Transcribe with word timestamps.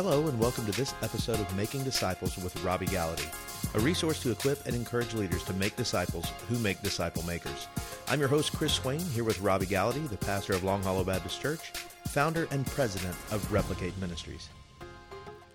Hello, 0.00 0.28
and 0.28 0.38
welcome 0.38 0.64
to 0.64 0.70
this 0.70 0.94
episode 1.02 1.40
of 1.40 1.56
Making 1.56 1.82
Disciples 1.82 2.38
with 2.38 2.62
Robby 2.62 2.86
Gallaty, 2.86 3.26
a 3.74 3.80
resource 3.80 4.22
to 4.22 4.30
equip 4.30 4.64
and 4.64 4.76
encourage 4.76 5.12
leaders 5.12 5.42
to 5.42 5.52
make 5.54 5.74
disciples 5.74 6.30
who 6.48 6.56
make 6.60 6.80
disciple 6.82 7.24
makers. 7.24 7.66
I'm 8.06 8.20
your 8.20 8.28
host, 8.28 8.52
Chris 8.52 8.72
Swain, 8.72 9.00
here 9.00 9.24
with 9.24 9.40
Robby 9.40 9.66
Gallaty, 9.66 10.08
the 10.08 10.16
pastor 10.16 10.52
of 10.52 10.62
Long 10.62 10.84
Hollow 10.84 11.02
Baptist 11.02 11.42
Church, 11.42 11.72
founder 12.06 12.46
and 12.52 12.64
president 12.64 13.16
of 13.32 13.52
Replicate 13.52 13.98
Ministries. 13.98 14.48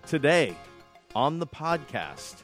Today 0.06 0.54
on 1.14 1.38
the 1.38 1.46
podcast, 1.46 2.42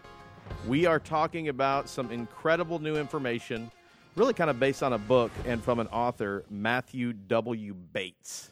we 0.66 0.86
are 0.86 1.00
talking 1.00 1.48
about 1.48 1.86
some 1.86 2.10
incredible 2.10 2.78
new 2.78 2.96
information, 2.96 3.70
really 4.16 4.32
kind 4.32 4.48
of 4.48 4.58
based 4.58 4.82
on 4.82 4.94
a 4.94 4.98
book 4.98 5.30
and 5.44 5.62
from 5.62 5.78
an 5.78 5.86
author, 5.88 6.46
Matthew 6.48 7.12
W. 7.12 7.74
Bates. 7.74 8.48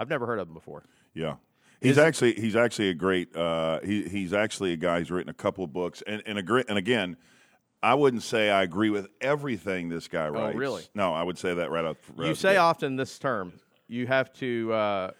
I've 0.00 0.10
never 0.10 0.26
heard 0.26 0.40
of 0.40 0.48
him 0.48 0.54
before. 0.54 0.82
Yeah. 1.14 1.36
He's 1.84 1.98
actually 1.98 2.34
he's 2.34 2.56
actually 2.56 2.90
a 2.90 2.94
great 2.94 3.34
uh, 3.36 3.80
he, 3.84 4.02
he's 4.04 4.32
actually 4.32 4.72
a 4.72 4.76
guy 4.76 4.98
who's 4.98 5.10
written 5.10 5.30
a 5.30 5.34
couple 5.34 5.64
of 5.64 5.72
books 5.72 6.02
and 6.06 6.22
and 6.26 6.38
a 6.38 6.42
great 6.42 6.66
and 6.68 6.78
again 6.78 7.16
I 7.84 7.94
wouldn't 7.94 8.22
say 8.22 8.50
I 8.50 8.62
agree 8.62 8.88
with 8.88 9.08
everything 9.20 9.90
this 9.90 10.08
guy 10.08 10.28
writes. 10.28 10.54
Oh, 10.54 10.58
really? 10.58 10.84
No, 10.94 11.12
I 11.12 11.22
would 11.22 11.36
say 11.36 11.52
that 11.52 11.70
right 11.70 11.84
out. 11.84 11.98
Right 12.16 12.28
You 12.28 12.32
the 12.32 12.40
say 12.40 12.56
often 12.56 12.96
this 12.96 13.18
term, 13.18 13.52
you 13.88 14.06
have 14.06 14.32
to 14.34 14.72
uh, 14.72 15.10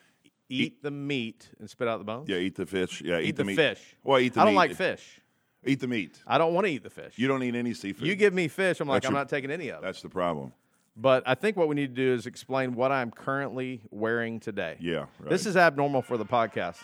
eat 0.48 0.82
the 0.82 0.90
meat 0.90 1.50
and 1.60 1.68
spit 1.68 1.88
out 1.88 1.98
the 1.98 2.04
bones? 2.04 2.26
Yeah, 2.26 2.38
eat 2.38 2.54
the 2.54 2.64
fish. 2.64 3.02
Yeah, 3.02 3.18
eat, 3.18 3.28
Eat 3.28 3.36
the 3.36 3.44
meat. 3.44 3.56
fish. 3.56 3.96
Well, 4.02 4.18
eat 4.18 4.32
the 4.32 4.40
I 4.40 4.44
don't 4.46 4.54
like 4.54 4.74
fish. 4.74 5.20
Eat 5.66 5.80
the 5.80 5.88
meat. 5.88 6.22
I 6.26 6.38
don't 6.38 6.54
want 6.54 6.66
to 6.66 6.72
eat 6.72 6.82
the 6.82 6.90
fish. 6.90 7.14
You 7.18 7.28
don't 7.28 7.42
eat 7.42 7.54
any 7.54 7.74
seafood. 7.74 8.06
You 8.06 8.16
give 8.16 8.32
me 8.32 8.48
fish, 8.48 8.80
I'm 8.80 8.88
like, 8.88 9.02
That's 9.02 9.08
I'm 9.08 9.14
not 9.14 9.28
taking 9.28 9.50
any 9.50 9.68
of 9.68 9.78
it. 9.78 9.82
That's 9.82 10.00
the 10.00 10.08
problem. 10.08 10.54
But 10.96 11.24
I 11.26 11.34
think 11.34 11.56
what 11.56 11.68
we 11.68 11.74
need 11.74 11.94
to 11.96 12.02
do 12.02 12.14
is 12.14 12.26
explain 12.26 12.74
what 12.74 12.92
I'm 12.92 13.10
currently 13.10 13.82
wearing 13.90 14.38
today. 14.38 14.76
Yeah, 14.80 15.06
right. 15.18 15.28
This 15.28 15.44
is 15.46 15.56
abnormal 15.56 16.02
for 16.02 16.16
the 16.16 16.24
podcast. 16.24 16.78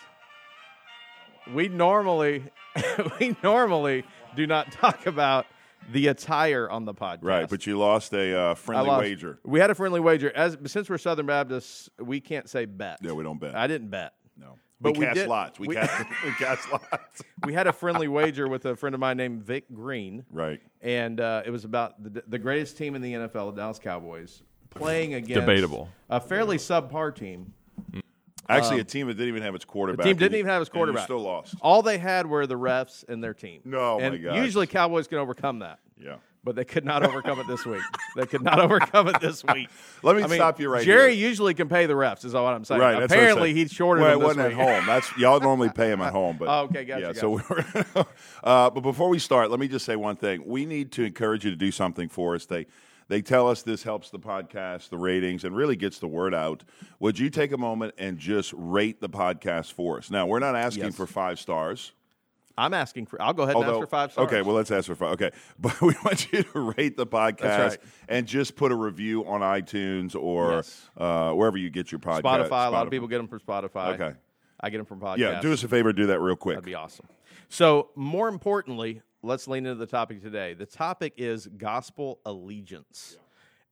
We 1.53 1.69
normally 1.69 2.43
we 3.19 3.35
normally 3.41 4.03
do 4.35 4.45
not 4.47 4.71
talk 4.71 5.07
about 5.07 5.45
the 5.91 6.07
attire 6.07 6.69
on 6.69 6.85
the 6.85 6.93
podcast. 6.93 7.23
right, 7.23 7.49
but 7.49 7.65
you 7.65 7.77
lost 7.77 8.13
a 8.13 8.37
uh, 8.37 8.55
friendly 8.55 8.87
lost- 8.87 9.01
wager. 9.01 9.39
We 9.43 9.59
had 9.59 9.71
a 9.71 9.75
friendly 9.75 9.99
wager. 9.99 10.31
As 10.35 10.57
since 10.65 10.89
we're 10.89 10.97
Southern 10.97 11.25
Baptists, 11.25 11.89
we 11.99 12.19
can't 12.21 12.49
say 12.49 12.65
bet. 12.65 12.99
Yeah, 13.01 13.13
we 13.13 13.23
don't 13.23 13.39
bet. 13.39 13.55
I 13.55 13.67
didn't 13.67 13.89
bet. 13.89 14.13
no, 14.37 14.57
but 14.81 14.93
we 14.93 14.99
we 14.99 15.05
cast 15.05 15.15
did- 15.15 15.27
lots. 15.29 15.59
We, 15.59 15.67
we- 15.69 15.75
cast 15.75 16.05
we 16.25 16.31
cast 16.33 16.71
lots. 16.71 17.21
We 17.45 17.53
had 17.53 17.65
a 17.67 17.73
friendly 17.73 18.07
wager 18.07 18.47
with 18.47 18.65
a 18.65 18.75
friend 18.75 18.93
of 18.93 18.99
mine 18.99 19.17
named 19.17 19.43
Vic 19.43 19.65
Green. 19.73 20.25
Right. 20.31 20.61
and 20.81 21.19
uh, 21.19 21.41
it 21.45 21.49
was 21.51 21.65
about 21.65 22.01
the, 22.03 22.23
the 22.27 22.37
greatest 22.39 22.77
team 22.77 22.95
in 22.95 23.01
the 23.01 23.13
NFL, 23.13 23.53
the 23.55 23.61
Dallas 23.61 23.79
Cowboys, 23.79 24.43
playing 24.69 25.13
against 25.15 25.39
Debatable. 25.41 25.89
a 26.09 26.19
fairly 26.19 26.57
subpar 26.57 27.15
team. 27.15 27.53
Actually, 28.49 28.81
a 28.81 28.83
team 28.83 29.07
that 29.07 29.13
didn't 29.13 29.29
even 29.29 29.43
have 29.43 29.55
its 29.55 29.63
quarterback. 29.63 30.05
Um, 30.05 30.09
team 30.09 30.17
didn't 30.17 30.37
even 30.37 30.49
have 30.49 30.61
its 30.61 30.69
and 30.69 30.75
you 30.75 30.79
quarterback. 30.79 31.03
still 31.05 31.21
lost. 31.21 31.55
All 31.61 31.81
they 31.81 31.97
had 31.97 32.25
were 32.27 32.45
the 32.47 32.57
refs 32.57 33.07
and 33.07 33.23
their 33.23 33.33
team. 33.33 33.61
No, 33.63 33.97
my 33.97 34.05
and 34.07 34.23
gosh. 34.23 34.35
usually 34.35 34.67
Cowboys 34.67 35.07
can 35.07 35.19
overcome 35.19 35.59
that, 35.59 35.79
Yeah. 35.97 36.15
But 36.43 36.55
they 36.55 36.65
could 36.65 36.83
not 36.85 37.03
overcome 37.03 37.39
it 37.39 37.47
this 37.47 37.65
week. 37.65 37.81
They 38.15 38.25
could 38.25 38.41
not 38.41 38.59
overcome 38.59 39.07
it 39.07 39.19
this 39.21 39.43
week. 39.43 39.69
Let 40.03 40.15
me 40.15 40.23
I 40.23 40.27
mean, 40.27 40.35
stop 40.37 40.59
you 40.59 40.69
right 40.69 40.85
there. 40.85 40.97
Jerry 40.97 41.15
here. 41.15 41.27
usually 41.29 41.53
can 41.53 41.69
pay 41.69 41.85
the 41.85 41.93
refs. 41.93 42.25
Is 42.25 42.33
all 42.33 42.43
what 42.45 42.53
I'm 42.53 42.65
saying. 42.65 42.81
Right. 42.81 43.01
Apparently, 43.03 43.49
saying. 43.53 43.55
he 43.55 43.67
shorted 43.67 44.01
well, 44.01 44.11
it 44.13 44.19
wasn't 44.19 44.47
week. 44.49 44.57
at 44.57 44.77
home. 44.77 44.85
That's 44.87 45.17
y'all 45.17 45.39
normally 45.39 45.69
pay 45.69 45.91
him 45.91 46.01
at 46.01 46.11
home, 46.13 46.37
but 46.37 46.47
Oh, 46.47 46.63
okay, 46.63 46.83
gotcha, 46.85 47.01
yeah. 47.01 47.07
gotcha. 47.07 47.19
So 47.19 47.29
we're. 47.95 48.05
uh, 48.43 48.69
but 48.69 48.81
before 48.81 49.09
we 49.09 49.19
start, 49.19 49.51
let 49.51 49.59
me 49.59 49.67
just 49.67 49.85
say 49.85 49.95
one 49.95 50.15
thing. 50.15 50.43
We 50.45 50.65
need 50.65 50.91
to 50.93 51.03
encourage 51.03 51.45
you 51.45 51.51
to 51.51 51.57
do 51.57 51.71
something 51.71 52.09
for 52.09 52.35
us. 52.35 52.45
They 52.45 52.65
they 53.07 53.21
tell 53.21 53.49
us 53.49 53.61
this 53.63 53.83
helps 53.83 54.09
the 54.09 54.19
podcast, 54.19 54.89
the 54.89 54.97
ratings, 54.97 55.43
and 55.43 55.55
really 55.55 55.75
gets 55.75 55.99
the 55.99 56.07
word 56.07 56.33
out. 56.33 56.63
Would 56.99 57.19
you 57.19 57.29
take 57.29 57.51
a 57.51 57.57
moment 57.57 57.93
and 57.97 58.17
just 58.17 58.53
rate 58.55 59.01
the 59.01 59.09
podcast 59.09 59.73
for 59.73 59.97
us? 59.97 60.09
Now 60.09 60.25
we're 60.27 60.39
not 60.39 60.55
asking 60.55 60.85
Yes. 60.85 60.95
for 60.95 61.05
five 61.05 61.37
stars. 61.39 61.91
I'm 62.57 62.73
asking 62.73 63.05
for. 63.07 63.21
I'll 63.21 63.33
go 63.33 63.43
ahead 63.43 63.55
and 63.55 63.65
ask 63.65 63.79
for 63.79 63.87
five 63.87 64.11
stars. 64.11 64.27
Okay, 64.27 64.41
well, 64.41 64.55
let's 64.55 64.71
ask 64.71 64.87
for 64.87 64.95
five. 64.95 65.13
Okay, 65.13 65.31
but 65.59 65.79
we 65.81 65.93
want 66.03 66.31
you 66.31 66.43
to 66.43 66.59
rate 66.77 66.97
the 66.97 67.07
podcast 67.07 67.69
right. 67.69 67.77
and 68.09 68.27
just 68.27 68.55
put 68.55 68.71
a 68.71 68.75
review 68.75 69.25
on 69.25 69.41
iTunes 69.41 70.15
or 70.15 70.51
Yes. 70.53 70.89
uh, 70.97 71.31
wherever 71.31 71.57
you 71.57 71.69
get 71.69 71.91
your 71.91 71.99
podcast. 71.99 72.21
Spotify. 72.21 72.67
A 72.67 72.71
lot 72.71 72.85
of 72.85 72.91
people 72.91 73.07
get 73.07 73.17
them 73.17 73.27
from 73.27 73.39
Spotify. 73.39 73.93
Okay. 73.99 74.13
I 74.59 74.69
get 74.69 74.77
them 74.77 74.85
from 74.85 74.99
podcast. 74.99 75.17
Yeah, 75.17 75.41
do 75.41 75.51
us 75.53 75.63
a 75.63 75.67
favor, 75.67 75.91
do 75.91 76.07
that 76.07 76.19
real 76.19 76.35
quick. 76.35 76.55
That'd 76.57 76.65
be 76.65 76.75
awesome. 76.75 77.07
So, 77.49 77.89
more 77.95 78.27
importantly, 78.29 79.01
let's 79.23 79.47
lean 79.47 79.65
into 79.65 79.79
the 79.79 79.87
topic 79.87 80.21
today. 80.21 80.53
The 80.53 80.65
topic 80.65 81.13
is 81.17 81.47
gospel 81.47 82.19
allegiance. 82.25 83.17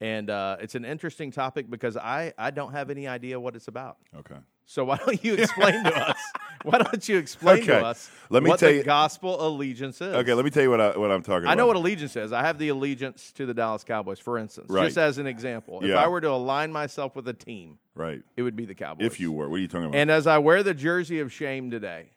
And 0.01 0.29
uh, 0.29 0.57
it's 0.61 0.75
an 0.75 0.85
interesting 0.85 1.31
topic 1.31 1.69
because 1.69 1.97
I, 1.97 2.33
I 2.37 2.51
don't 2.51 2.71
have 2.71 2.89
any 2.89 3.07
idea 3.07 3.39
what 3.39 3.55
it's 3.55 3.67
about. 3.67 3.97
Okay. 4.17 4.37
So 4.65 4.85
why 4.85 4.97
don't 4.97 5.21
you 5.23 5.33
explain 5.33 5.83
to 5.83 5.95
us? 6.09 6.17
Why 6.63 6.77
don't 6.79 7.07
you 7.07 7.17
explain 7.17 7.63
to 7.65 7.85
us 7.85 8.09
Let 8.29 8.43
me 8.43 8.49
what 8.49 8.59
tell 8.59 8.69
the 8.69 8.77
you- 8.77 8.83
gospel 8.83 9.45
allegiance 9.47 10.01
is? 10.01 10.13
Okay, 10.13 10.33
let 10.33 10.43
me 10.43 10.51
tell 10.51 10.63
you 10.63 10.69
what, 10.69 10.81
I, 10.81 10.97
what 10.97 11.09
I'm 11.11 11.21
talking 11.21 11.43
about. 11.45 11.51
I 11.51 11.55
know 11.55 11.67
what 11.67 11.75
allegiance 11.75 12.15
is. 12.15 12.33
I 12.33 12.41
have 12.41 12.57
the 12.57 12.69
allegiance 12.69 13.31
to 13.33 13.45
the 13.45 13.53
Dallas 13.53 13.83
Cowboys, 13.83 14.19
for 14.19 14.37
instance, 14.37 14.67
Right. 14.69 14.85
just 14.85 14.97
as 14.97 15.17
an 15.17 15.27
example. 15.27 15.79
If 15.83 15.95
I 15.95 16.07
were 16.07 16.21
to 16.21 16.29
align 16.29 16.71
myself 16.71 17.15
with 17.15 17.27
a 17.27 17.33
team, 17.33 17.77
Right. 17.95 18.21
it 18.35 18.41
would 18.41 18.55
be 18.55 18.65
the 18.65 18.75
Cowboys. 18.75 19.05
If 19.05 19.19
you 19.19 19.31
were. 19.31 19.47
What 19.49 19.55
are 19.57 19.59
you 19.59 19.67
talking 19.67 19.85
about? 19.85 19.95
and 19.95 20.11
as 20.11 20.27
I 20.27 20.37
wear 20.39 20.63
the 20.63 20.73
jersey 20.73 21.19
of 21.19 21.31
shame 21.31 21.71
today, 21.71 22.07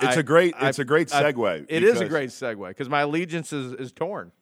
it's 0.00 0.16
I- 0.16 0.20
a 0.20 0.22
great 0.22 0.54
it's 0.60 0.78
a 0.78 0.84
great 0.84 1.12
I- 1.14 1.32
segue. 1.32 1.66
It 1.68 1.82
is 1.82 2.00
a 2.00 2.06
great 2.08 2.30
segue 2.30 2.68
because 2.68 2.88
my 2.88 3.00
allegiance 3.02 3.52
is, 3.52 3.72
is 3.74 3.92
torn. 3.92 4.32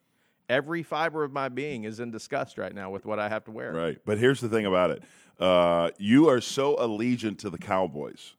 Every 0.48 0.84
fiber 0.84 1.24
of 1.24 1.32
my 1.32 1.48
being 1.48 1.82
is 1.82 1.98
in 1.98 2.12
disgust 2.12 2.56
right 2.56 2.72
now 2.72 2.90
with 2.90 3.04
what 3.04 3.18
I 3.18 3.28
have 3.28 3.42
to 3.46 3.50
wear. 3.50 3.72
Right. 3.72 3.98
But 4.06 4.18
here's 4.18 4.40
the 4.40 4.48
thing 4.48 4.64
about 4.64 4.90
it. 4.92 5.02
Uh, 5.40 5.90
you 5.98 6.28
are 6.28 6.40
so 6.40 6.76
allegiant 6.76 7.38
to 7.38 7.50
the 7.50 7.58
Cowboys 7.58 8.34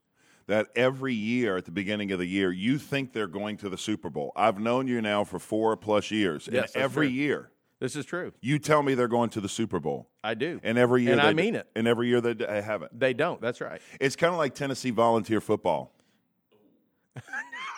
that 0.47 0.67
every 0.75 1.13
year 1.13 1.57
at 1.57 1.65
the 1.65 1.71
beginning 1.71 2.11
of 2.11 2.19
the 2.19 2.25
year, 2.25 2.51
you 2.51 2.77
think 2.77 3.13
they're 3.13 3.27
going 3.27 3.57
to 3.57 3.69
the 3.69 3.77
Super 3.77 4.09
Bowl. 4.09 4.31
I've 4.35 4.59
known 4.59 4.87
you 4.87 5.01
now 5.01 5.23
for 5.23 5.39
four 5.39 5.75
plus 5.77 6.09
years. 6.11 6.47
Yes, 6.51 6.73
and 6.73 6.83
every 6.83 7.07
true. 7.07 7.15
year, 7.15 7.51
This 7.79 7.95
is 7.95 8.05
true. 8.05 8.31
you 8.41 8.57
tell 8.57 8.81
me 8.81 8.95
they're 8.95 9.07
going 9.09 9.29
to 9.31 9.41
the 9.41 9.49
Super 9.49 9.79
Bowl. 9.79 10.09
I 10.23 10.33
do. 10.35 10.59
And 10.63 10.77
every 10.77 11.03
year, 11.03 11.11
And 11.13 11.21
they 11.21 11.25
I 11.27 11.33
mean 11.33 11.55
it. 11.55 11.67
And 11.75 11.87
every 11.87 12.07
year 12.07 12.21
they 12.21 12.33
d- 12.33 12.45
haven't. 12.47 12.97
They 12.97 13.13
don't. 13.13 13.39
That's 13.41 13.59
right. 13.61 13.81
It's 13.99 14.15
kind 14.15 14.33
of 14.33 14.37
like 14.37 14.55
Tennessee 14.55 14.91
volunteer 14.91 15.41
football. 15.41 15.93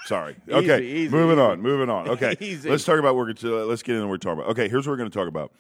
Sorry. 0.06 0.36
Okay. 0.50 0.84
easy, 0.84 1.12
moving 1.16 1.38
easy. 1.38 1.42
on. 1.42 1.62
Moving 1.62 1.90
on. 1.90 2.10
Okay. 2.10 2.36
Easy. 2.40 2.70
Let's 2.70 2.84
talk 2.84 2.98
about 3.00 3.16
we're 3.16 3.32
to. 3.34 3.64
Let's 3.66 3.84
get 3.84 3.96
into 3.96 4.08
what 4.08 4.12
we're 4.12 4.18
talking 4.18 4.40
about. 4.42 4.52
Okay. 4.52 4.68
Here's 4.68 4.88
what 4.88 4.94
we're 4.94 4.98
going 4.98 5.10
to 5.12 5.18
talk 5.18 5.28
about. 5.28 5.54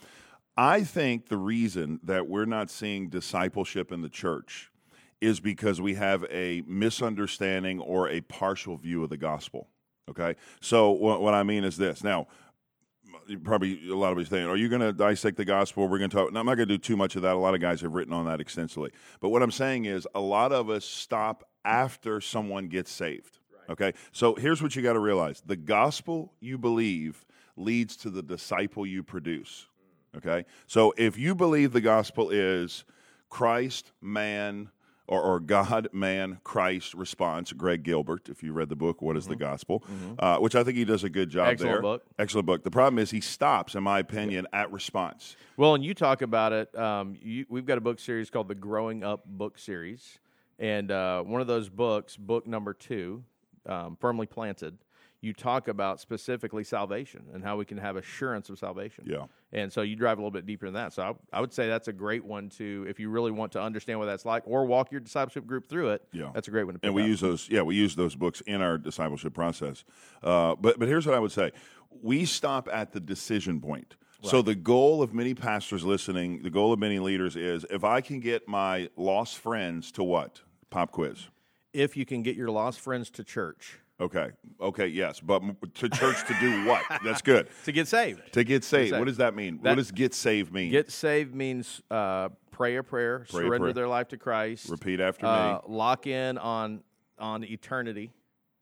I 0.57 0.83
think 0.83 1.27
the 1.29 1.37
reason 1.37 1.99
that 2.03 2.27
we're 2.27 2.45
not 2.45 2.69
seeing 2.71 3.09
discipleship 3.09 3.91
in 3.91 4.01
the 4.01 4.09
church 4.09 4.71
is 5.21 5.39
because 5.39 5.81
we 5.81 5.95
have 5.95 6.25
a 6.29 6.63
misunderstanding 6.65 7.79
or 7.79 8.09
a 8.09 8.21
partial 8.21 8.77
view 8.77 9.03
of 9.03 9.09
the 9.09 9.17
gospel. 9.17 9.67
Okay. 10.09 10.35
So 10.61 10.91
what, 10.91 11.21
what 11.21 11.33
I 11.33 11.43
mean 11.43 11.63
is 11.63 11.77
this. 11.77 12.03
Now, 12.03 12.27
probably 13.43 13.89
a 13.89 13.95
lot 13.95 14.11
of 14.11 14.17
you 14.17 14.25
saying, 14.25 14.47
"Are 14.47 14.55
you 14.55 14.69
going 14.69 14.81
to 14.81 14.93
dissect 14.93 15.37
the 15.37 15.45
gospel?" 15.45 15.87
We're 15.87 15.97
going 15.99 16.09
to 16.09 16.17
talk. 16.17 16.33
No, 16.33 16.39
I'm 16.39 16.45
not 16.45 16.55
going 16.55 16.67
to 16.67 16.77
do 16.77 16.79
too 16.79 16.97
much 16.97 17.15
of 17.15 17.21
that. 17.23 17.35
A 17.35 17.39
lot 17.39 17.53
of 17.53 17.61
guys 17.61 17.81
have 17.81 17.93
written 17.93 18.13
on 18.13 18.25
that 18.25 18.41
extensively. 18.41 18.91
But 19.19 19.29
what 19.29 19.43
I'm 19.43 19.51
saying 19.51 19.85
is, 19.85 20.07
a 20.15 20.19
lot 20.19 20.51
of 20.51 20.69
us 20.69 20.85
stop 20.85 21.47
after 21.65 22.21
someone 22.21 22.67
gets 22.67 22.91
saved. 22.91 23.39
Okay, 23.69 23.93
so 24.11 24.33
here's 24.33 24.63
what 24.63 24.75
you 24.75 24.81
got 24.81 24.93
to 24.93 24.99
realize: 24.99 25.41
the 25.45 25.55
gospel 25.55 26.33
you 26.39 26.57
believe 26.57 27.25
leads 27.55 27.95
to 27.97 28.09
the 28.09 28.23
disciple 28.23 28.85
you 28.85 29.03
produce. 29.03 29.67
Mm. 30.15 30.17
Okay, 30.17 30.45
so 30.65 30.93
if 30.97 31.17
you 31.17 31.35
believe 31.35 31.71
the 31.71 31.81
gospel 31.81 32.29
is 32.31 32.83
Christ, 33.29 33.91
man, 34.01 34.69
or, 35.09 35.21
or 35.23 35.39
God, 35.39 35.89
man, 35.91 36.39
Christ 36.43 36.93
response, 36.93 37.51
Greg 37.51 37.81
Gilbert, 37.81 38.29
if 38.29 38.43
you 38.43 38.53
read 38.53 38.69
the 38.69 38.75
book, 38.75 39.01
What 39.01 39.17
is 39.17 39.25
the 39.25 39.35
Gospel? 39.35 39.83
Uh, 40.19 40.37
which 40.37 40.53
I 40.55 40.63
think 40.63 40.77
he 40.77 40.85
does 40.85 41.03
a 41.03 41.09
good 41.09 41.29
job 41.31 41.47
Excellent 41.47 41.73
there. 41.73 41.81
book. 41.81 42.03
Excellent 42.19 42.45
book. 42.45 42.63
The 42.63 42.69
problem 42.69 42.99
is 42.99 43.09
he 43.09 43.19
stops, 43.19 43.73
in 43.73 43.81
my 43.81 43.97
opinion, 43.99 44.45
at 44.53 44.71
response. 44.71 45.35
Well, 45.57 45.73
and 45.73 45.83
you 45.83 45.95
talk 45.95 46.21
about 46.21 46.53
it. 46.53 46.77
Um, 46.77 47.17
you, 47.21 47.45
we've 47.49 47.65
got 47.65 47.79
a 47.79 47.81
book 47.81 47.99
series 47.99 48.29
called 48.29 48.47
the 48.47 48.55
Growing 48.55 49.03
Up 49.03 49.25
Book 49.25 49.57
Series, 49.57 50.19
and 50.59 50.91
uh, 50.91 51.23
one 51.23 51.41
of 51.41 51.47
those 51.47 51.69
books, 51.69 52.15
book 52.15 52.45
number 52.45 52.75
two, 52.75 53.23
um, 53.65 53.97
firmly 53.99 54.27
planted. 54.27 54.77
You 55.21 55.33
talk 55.33 55.67
about 55.67 55.99
specifically 55.99 56.63
salvation 56.63 57.25
and 57.33 57.43
how 57.43 57.57
we 57.57 57.65
can 57.65 57.77
have 57.77 57.97
assurance 57.97 58.49
of 58.49 58.57
salvation. 58.57 59.05
Yeah. 59.05 59.25
And 59.51 59.71
so 59.71 59.81
you 59.81 59.95
drive 59.95 60.17
a 60.17 60.21
little 60.21 60.31
bit 60.31 60.45
deeper 60.45 60.65
than 60.65 60.75
that. 60.75 60.93
So 60.93 61.03
I, 61.03 61.37
I 61.37 61.41
would 61.41 61.51
say 61.51 61.67
that's 61.67 61.89
a 61.89 61.93
great 61.93 62.23
one 62.23 62.49
to, 62.51 62.85
if 62.87 62.99
you 62.99 63.09
really 63.09 63.31
want 63.31 63.51
to 63.53 63.61
understand 63.61 63.99
what 63.99 64.05
that's 64.05 64.25
like, 64.25 64.43
or 64.45 64.65
walk 64.65 64.91
your 64.91 65.01
discipleship 65.01 65.45
group 65.45 65.67
through 65.67 65.89
it. 65.89 66.03
Yeah. 66.13 66.31
That's 66.33 66.47
a 66.47 66.51
great 66.51 66.63
one 66.63 66.75
to 66.75 66.79
pick 66.79 66.87
and 66.87 66.95
we 66.95 67.03
up. 67.03 67.07
use 67.07 67.21
those 67.21 67.49
yeah 67.49 67.61
we 67.61 67.75
use 67.75 67.95
those 67.95 68.15
books 68.15 68.41
in 68.41 68.61
our 68.61 68.77
discipleship 68.77 69.33
process 69.33 69.83
uh, 70.23 70.55
but 70.55 70.79
but 70.79 70.87
here's 70.87 71.05
what 71.05 71.15
i 71.15 71.19
would 71.19 71.31
say 71.31 71.51
we 72.01 72.25
stop 72.25 72.67
at 72.71 72.91
the 72.91 72.99
decision 72.99 73.59
point 73.59 73.95
so 74.21 74.41
the 74.41 74.55
goal 74.55 75.01
of 75.01 75.13
many 75.13 75.33
pastors 75.33 75.83
listening 75.83 76.41
the 76.43 76.49
goal 76.49 76.73
of 76.73 76.79
many 76.79 76.99
leaders 76.99 77.35
is 77.35 77.65
if 77.69 77.83
i 77.83 78.01
can 78.01 78.19
get 78.19 78.47
my 78.47 78.89
lost 78.95 79.37
friends 79.37 79.91
to 79.91 80.03
what 80.03 80.41
pop 80.69 80.91
quiz 80.91 81.27
if 81.73 81.95
you 81.95 82.05
can 82.05 82.21
get 82.23 82.35
your 82.35 82.49
lost 82.49 82.79
friends 82.79 83.09
to 83.09 83.23
church 83.23 83.79
okay 84.01 84.29
okay 84.61 84.87
yes 84.87 85.19
but 85.19 85.41
to 85.75 85.89
church 85.89 86.25
to 86.27 86.33
do 86.39 86.65
what 86.65 86.83
that's 87.03 87.21
good 87.21 87.47
to 87.65 87.71
get 87.71 87.87
saved. 87.87 88.21
to 88.33 88.43
get 88.43 88.63
saved 88.63 88.97
what 88.97 89.05
does 89.07 89.17
that 89.17 89.35
mean 89.35 89.59
That- 89.61 89.71
what 89.71 89.75
does 89.75 89.91
get 89.91 90.13
saved 90.13 90.53
mean 90.53 90.71
Get 90.71 90.91
saved 90.91 91.33
means 91.35 91.81
uh, 91.91 92.29
pray 92.51 92.75
a 92.77 92.83
prayer, 92.83 93.19
Pray 93.29 93.43
a 93.43 93.45
surrender 93.45 93.57
prayer. 93.65 93.73
their 93.73 93.87
life 93.87 94.07
to 94.09 94.17
Christ, 94.17 94.69
repeat 94.69 94.99
after 94.99 95.25
uh, 95.25 95.55
me 95.55 95.59
lock 95.67 96.07
in 96.07 96.37
on 96.37 96.81
on 97.17 97.43
eternity, 97.43 98.11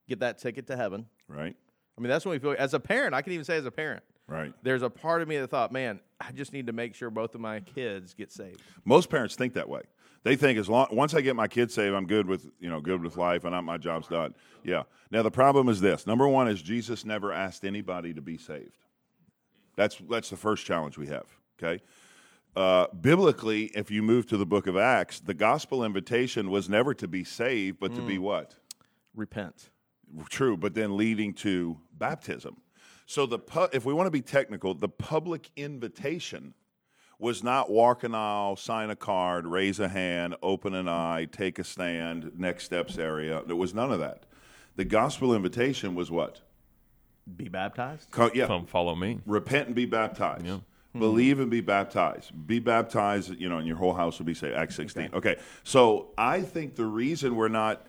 get 0.09 0.19
that 0.21 0.39
ticket 0.39 0.65
to 0.67 0.75
heaven. 0.75 1.05
Right. 1.27 1.55
I 1.97 2.01
mean, 2.01 2.09
that's 2.09 2.25
when 2.25 2.31
we 2.33 2.39
feel. 2.39 2.55
As 2.57 2.73
a 2.73 2.79
parent, 2.79 3.13
I 3.13 3.21
can 3.21 3.33
even 3.33 3.45
say 3.45 3.55
as 3.57 3.65
a 3.65 3.71
parent, 3.71 4.03
Right. 4.27 4.51
there's 4.63 4.81
a 4.81 4.89
part 4.89 5.21
of 5.21 5.27
me 5.27 5.37
that 5.37 5.49
thought, 5.49 5.71
man, 5.71 5.99
I 6.19 6.31
just 6.31 6.53
need 6.53 6.67
to 6.67 6.73
make 6.73 6.95
sure 6.95 7.09
both 7.11 7.35
of 7.35 7.41
my 7.41 7.59
kids 7.59 8.13
get 8.15 8.31
saved. 8.31 8.61
Most 8.85 9.09
parents 9.11 9.35
think 9.35 9.53
that 9.53 9.69
way. 9.69 9.81
They 10.27 10.35
think 10.35 10.59
as 10.59 10.67
long 10.67 10.87
once 10.91 11.13
I 11.13 11.21
get 11.21 11.37
my 11.37 11.47
kids 11.47 11.73
saved, 11.73 11.95
I'm 11.95 12.05
good 12.05 12.27
with 12.27 12.51
you 12.59 12.69
know 12.69 12.81
good 12.81 13.01
with 13.01 13.15
life, 13.15 13.45
and 13.45 13.55
I'm, 13.55 13.63
my 13.63 13.77
job's 13.77 14.09
done. 14.09 14.35
Yeah. 14.61 14.83
Now 15.09 15.23
the 15.23 15.31
problem 15.31 15.69
is 15.69 15.79
this: 15.79 16.05
number 16.05 16.27
one 16.27 16.49
is 16.49 16.61
Jesus 16.61 17.05
never 17.05 17.31
asked 17.31 17.63
anybody 17.63 18.13
to 18.13 18.21
be 18.21 18.37
saved. 18.37 18.75
That's 19.77 19.95
that's 20.09 20.29
the 20.29 20.35
first 20.35 20.65
challenge 20.65 20.97
we 20.97 21.07
have. 21.07 21.27
Okay. 21.57 21.81
Uh, 22.57 22.87
biblically, 22.99 23.67
if 23.67 23.89
you 23.89 24.03
move 24.03 24.27
to 24.27 24.35
the 24.35 24.45
book 24.45 24.67
of 24.67 24.75
Acts, 24.75 25.21
the 25.21 25.33
gospel 25.33 25.85
invitation 25.85 26.49
was 26.49 26.67
never 26.67 26.93
to 26.95 27.07
be 27.07 27.23
saved, 27.23 27.79
but 27.79 27.95
to 27.95 28.01
be 28.01 28.17
what? 28.17 28.53
Repent. 29.15 29.69
True, 30.29 30.57
but 30.57 30.73
then 30.73 30.97
leading 30.97 31.33
to 31.35 31.77
baptism. 31.93 32.57
So 33.05 33.27
the 33.27 33.39
pu- 33.39 33.69
if 33.71 33.85
we 33.85 33.93
want 33.93 34.07
to 34.07 34.11
be 34.11 34.21
technical, 34.21 34.73
the 34.73 34.89
public 34.89 35.51
invitation 35.55 36.53
was 37.19 37.43
not 37.43 37.69
walk 37.71 38.03
an 38.03 38.13
aisle, 38.13 38.55
sign 38.55 38.89
a 38.89 38.95
card, 38.95 39.47
raise 39.47 39.79
a 39.79 39.87
hand, 39.87 40.35
open 40.43 40.73
an 40.75 40.87
eye, 40.87 41.27
take 41.31 41.57
a 41.57 41.63
stand, 41.63 42.31
next 42.37 42.65
steps 42.65 42.97
area. 42.97 43.41
There 43.45 43.55
was 43.55 43.73
none 43.73 43.91
of 43.91 43.99
that. 43.99 44.23
The 44.75 44.85
gospel 44.85 45.33
invitation 45.33 45.95
was 45.95 46.11
what? 46.11 46.41
Be 47.35 47.47
baptized. 47.49 48.11
Co- 48.11 48.29
yeah, 48.33 48.45
Come 48.47 48.65
follow 48.67 48.95
me. 48.95 49.19
repent 49.25 49.67
and 49.67 49.75
be 49.75 49.85
baptized. 49.85 50.45
Mm-hmm. 50.45 50.99
Believe 50.99 51.39
and 51.39 51.49
be 51.51 51.61
baptized. 51.61 52.31
Be 52.47 52.59
baptized, 52.59 53.35
you 53.39 53.49
know, 53.49 53.57
and 53.57 53.67
your 53.67 53.77
whole 53.77 53.93
house 53.93 54.17
will 54.19 54.25
be 54.25 54.33
saved. 54.33 54.55
Acts 54.55 54.75
16. 54.75 55.09
Okay. 55.13 55.37
So 55.63 56.09
I 56.17 56.41
think 56.41 56.75
the 56.75 56.85
reason 56.85 57.35
we're 57.35 57.49
not 57.49 57.86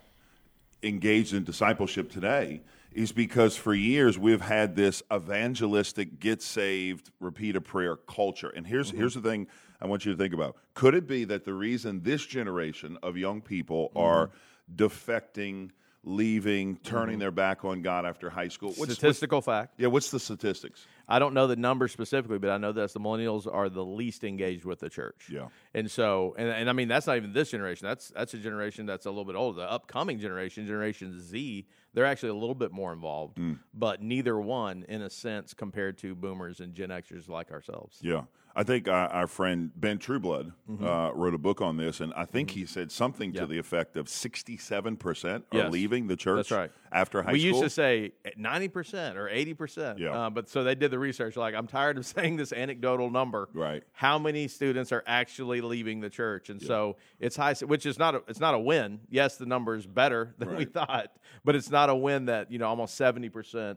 engaged 0.82 1.34
in 1.34 1.44
discipleship 1.44 2.10
today 2.10 2.62
is 2.92 3.12
because 3.12 3.56
for 3.56 3.74
years 3.74 4.18
we've 4.18 4.40
had 4.40 4.74
this 4.74 5.02
evangelistic 5.12 6.18
get 6.20 6.42
saved 6.42 7.10
repeat 7.20 7.56
a 7.56 7.60
prayer 7.60 7.96
culture. 7.96 8.48
And 8.50 8.66
here's 8.66 8.88
mm-hmm. 8.88 8.98
here's 8.98 9.14
the 9.14 9.20
thing 9.20 9.46
i 9.80 9.86
want 9.86 10.04
you 10.04 10.12
to 10.12 10.18
think 10.18 10.34
about. 10.34 10.56
Could 10.74 10.94
it 10.94 11.06
be 11.06 11.24
that 11.24 11.44
the 11.44 11.54
reason 11.54 12.02
this 12.02 12.24
generation 12.24 12.98
of 13.02 13.16
young 13.16 13.40
people 13.40 13.88
mm-hmm. 13.88 13.98
are 13.98 14.30
defecting 14.74 15.70
leaving 16.08 16.76
turning 16.78 17.14
mm-hmm. 17.14 17.20
their 17.20 17.30
back 17.30 17.64
on 17.64 17.82
god 17.82 18.06
after 18.06 18.30
high 18.30 18.48
school 18.48 18.68
what's, 18.68 18.80
what's 18.80 18.94
Statistical 18.94 19.40
fact. 19.40 19.74
yeah 19.76 19.88
what's 19.88 20.10
the 20.10 20.20
statistics 20.20 20.86
I 21.10 21.18
don't 21.18 21.32
know 21.32 21.46
the 21.46 21.56
numbers 21.56 21.90
specifically, 21.92 22.38
but 22.38 22.50
I 22.50 22.58
know 22.58 22.70
that 22.72 22.92
the 22.92 23.00
millennials 23.00 23.52
are 23.52 23.70
the 23.70 23.84
least 23.84 24.24
engaged 24.24 24.66
with 24.66 24.80
the 24.80 24.90
church. 24.90 25.28
Yeah. 25.32 25.48
And 25.72 25.90
so, 25.90 26.34
and, 26.36 26.48
and 26.48 26.68
I 26.68 26.74
mean, 26.74 26.88
that's 26.88 27.06
not 27.06 27.16
even 27.16 27.32
this 27.32 27.50
generation. 27.50 27.88
That's 27.88 28.08
that's 28.08 28.34
a 28.34 28.38
generation 28.38 28.84
that's 28.84 29.06
a 29.06 29.10
little 29.10 29.24
bit 29.24 29.34
older. 29.34 29.60
The 29.60 29.70
upcoming 29.70 30.18
generation, 30.18 30.66
Generation 30.66 31.18
Z, 31.18 31.66
they're 31.94 32.04
actually 32.04 32.28
a 32.30 32.34
little 32.34 32.54
bit 32.54 32.72
more 32.72 32.92
involved, 32.92 33.38
mm. 33.38 33.58
but 33.72 34.02
neither 34.02 34.38
one, 34.38 34.84
in 34.86 35.00
a 35.00 35.08
sense, 35.08 35.54
compared 35.54 35.96
to 35.98 36.14
boomers 36.14 36.60
and 36.60 36.74
Gen 36.74 36.90
Xers 36.90 37.26
like 37.26 37.50
ourselves. 37.52 37.98
Yeah. 38.02 38.24
I 38.56 38.64
think 38.64 38.88
our, 38.88 39.08
our 39.08 39.26
friend 39.28 39.70
Ben 39.76 39.98
Trueblood 39.98 40.52
uh, 40.82 41.10
wrote 41.14 41.34
a 41.34 41.38
book 41.38 41.60
on 41.60 41.76
this, 41.76 42.00
and 42.00 42.12
I 42.14 42.24
think 42.24 42.50
he 42.50 42.66
said 42.66 42.90
something 42.90 43.32
to 43.32 43.38
Mm-hmm. 43.42 43.52
The 43.52 43.58
effect 43.58 43.96
of 43.96 44.06
67% 44.06 45.34
are 45.36 45.42
Yes. 45.56 45.72
leaving 45.72 46.06
the 46.08 46.16
church 46.16 46.48
That's 46.48 46.50
right. 46.50 46.70
after 46.92 47.22
high 47.22 47.32
we 47.32 47.38
school. 47.38 47.52
We 47.52 47.58
used 47.58 47.62
to 47.62 47.70
say 47.70 48.12
90% 48.38 49.14
or 49.16 49.28
80%. 49.28 49.98
Yeah. 49.98 50.10
Uh, 50.10 50.30
but 50.30 50.48
so 50.48 50.64
they 50.64 50.74
did 50.74 50.90
the 50.90 50.98
research. 50.98 51.36
Like, 51.36 51.54
I'm 51.54 51.66
tired 51.66 51.96
of 51.98 52.04
saying 52.16 52.36
this 52.36 52.52
anecdotal 52.52 53.10
number. 53.10 53.48
Right. 53.54 53.84
How 53.92 54.18
many 54.18 54.48
students 54.48 54.92
are 54.92 55.04
actually 55.06 55.60
leaving 55.60 56.00
the 56.00 56.10
church? 56.10 56.50
And 56.50 56.60
so 56.60 56.96
it's 57.20 57.36
high, 57.36 57.54
which 57.54 57.86
is 57.86 57.98
not 57.98 58.14
a, 58.16 58.22
it's 58.28 58.40
not 58.40 58.54
a 58.54 58.58
win. 58.58 59.00
Yes, 59.08 59.36
the 59.36 59.46
number 59.46 59.76
is 59.76 59.86
better 59.86 60.34
than 60.38 60.56
we 60.56 60.64
thought, 60.64 61.12
but 61.44 61.54
it's 61.54 61.70
not 61.70 61.90
a 61.90 61.94
win 61.94 62.26
that, 62.26 62.50
you 62.50 62.58
know, 62.58 62.66
almost 62.68 62.98
70% 63.00 63.76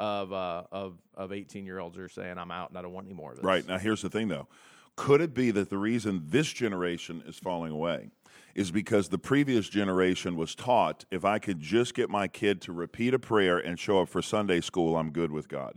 of, 0.00 0.32
uh, 0.32 0.62
of, 0.72 0.94
of 1.14 1.30
18 1.30 1.66
year 1.66 1.78
olds 1.78 1.98
are 1.98 2.08
saying, 2.08 2.38
I'm 2.38 2.50
out 2.50 2.70
and 2.70 2.78
I 2.78 2.82
don't 2.82 2.92
want 2.92 3.06
any 3.06 3.14
more 3.14 3.32
of 3.32 3.36
this. 3.36 3.44
Right. 3.44 3.66
Now, 3.66 3.78
here's 3.78 4.00
the 4.00 4.08
thing, 4.08 4.28
though. 4.28 4.48
Could 4.96 5.20
it 5.20 5.34
be 5.34 5.50
that 5.50 5.68
the 5.68 5.76
reason 5.76 6.22
this 6.26 6.50
generation 6.50 7.22
is 7.26 7.38
falling 7.38 7.70
away 7.70 8.08
is 8.54 8.70
because 8.70 9.10
the 9.10 9.18
previous 9.18 9.68
generation 9.68 10.36
was 10.36 10.54
taught 10.54 11.04
if 11.10 11.24
I 11.24 11.38
could 11.38 11.60
just 11.60 11.94
get 11.94 12.08
my 12.08 12.28
kid 12.28 12.62
to 12.62 12.72
repeat 12.72 13.12
a 13.14 13.18
prayer 13.18 13.58
and 13.58 13.78
show 13.78 14.00
up 14.00 14.08
for 14.08 14.22
Sunday 14.22 14.62
school, 14.62 14.96
I'm 14.96 15.10
good 15.10 15.30
with 15.30 15.48
God? 15.48 15.74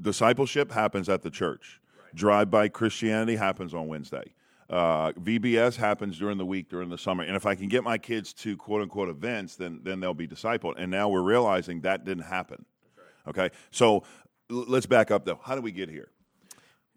Discipleship 0.00 0.70
happens 0.70 1.08
at 1.08 1.22
the 1.22 1.30
church, 1.30 1.80
drive 2.14 2.50
by 2.50 2.68
Christianity 2.68 3.36
happens 3.36 3.74
on 3.74 3.88
Wednesday. 3.88 4.34
Uh, 4.70 5.12
VBS 5.12 5.76
happens 5.76 6.18
during 6.18 6.36
the 6.36 6.44
week 6.44 6.68
during 6.68 6.90
the 6.90 6.98
summer, 6.98 7.24
and 7.24 7.34
if 7.34 7.46
I 7.46 7.54
can 7.54 7.68
get 7.68 7.82
my 7.84 7.96
kids 7.96 8.34
to 8.34 8.56
quote 8.56 8.82
unquote 8.82 9.08
events, 9.08 9.56
then 9.56 9.80
then 9.82 10.00
they'll 10.00 10.12
be 10.12 10.28
discipled. 10.28 10.74
And 10.76 10.90
now 10.90 11.08
we're 11.08 11.22
realizing 11.22 11.80
that 11.82 12.04
didn't 12.04 12.24
happen. 12.24 12.64
Okay, 13.26 13.50
so 13.70 14.02
l- 14.50 14.64
let's 14.68 14.86
back 14.86 15.10
up 15.10 15.24
though. 15.24 15.40
How 15.42 15.54
do 15.54 15.62
we 15.62 15.72
get 15.72 15.88
here? 15.88 16.10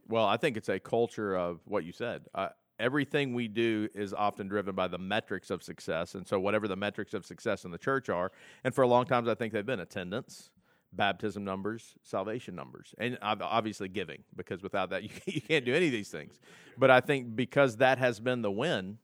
Well, 0.08 0.26
I 0.26 0.36
think 0.36 0.58
it's 0.58 0.68
a 0.68 0.80
culture 0.80 1.38
of 1.38 1.62
what 1.66 1.86
you 1.86 1.94
said. 1.94 2.24
Uh, 2.36 2.50
everything 2.78 3.34
we 3.34 3.48
do 3.48 3.88
is 3.94 4.14
often 4.14 4.50
driven 4.50 4.76
by 4.76 4.90
the 4.90 4.98
metrics 4.98 5.50
of 5.50 5.64
success, 5.64 6.16
and 6.16 6.28
so 6.28 6.40
whatever 6.42 6.68
the 6.68 6.76
metrics 6.76 7.14
of 7.14 7.26
success 7.26 7.64
in 7.64 7.72
the 7.72 7.78
church 7.78 8.10
are, 8.10 8.34
and 8.66 8.76
for 8.76 8.82
a 8.82 8.88
long 8.88 9.06
time, 9.06 9.30
I 9.30 9.36
think 9.36 9.54
they've 9.54 9.66
been 9.66 9.80
attendance, 9.80 10.50
baptism 10.94 11.44
numbers, 11.44 11.96
salvation 12.04 12.56
numbers, 12.56 12.94
and 12.98 13.18
obviously 13.22 13.88
giving, 13.88 14.24
because 14.36 14.62
without 14.62 14.90
that, 14.90 15.04
you 15.04 15.10
can't, 15.10 15.36
you 15.36 15.42
can't 15.42 15.66
do 15.66 15.74
any 15.74 15.88
of 15.88 15.92
these 15.92 16.10
things. 16.10 16.40
But 16.78 16.92
I 16.92 17.02
think 17.02 17.36
because 17.36 17.78
that 17.78 17.98
has 17.98 18.20
been 18.20 18.42
the 18.42 18.52
win, 18.52 18.98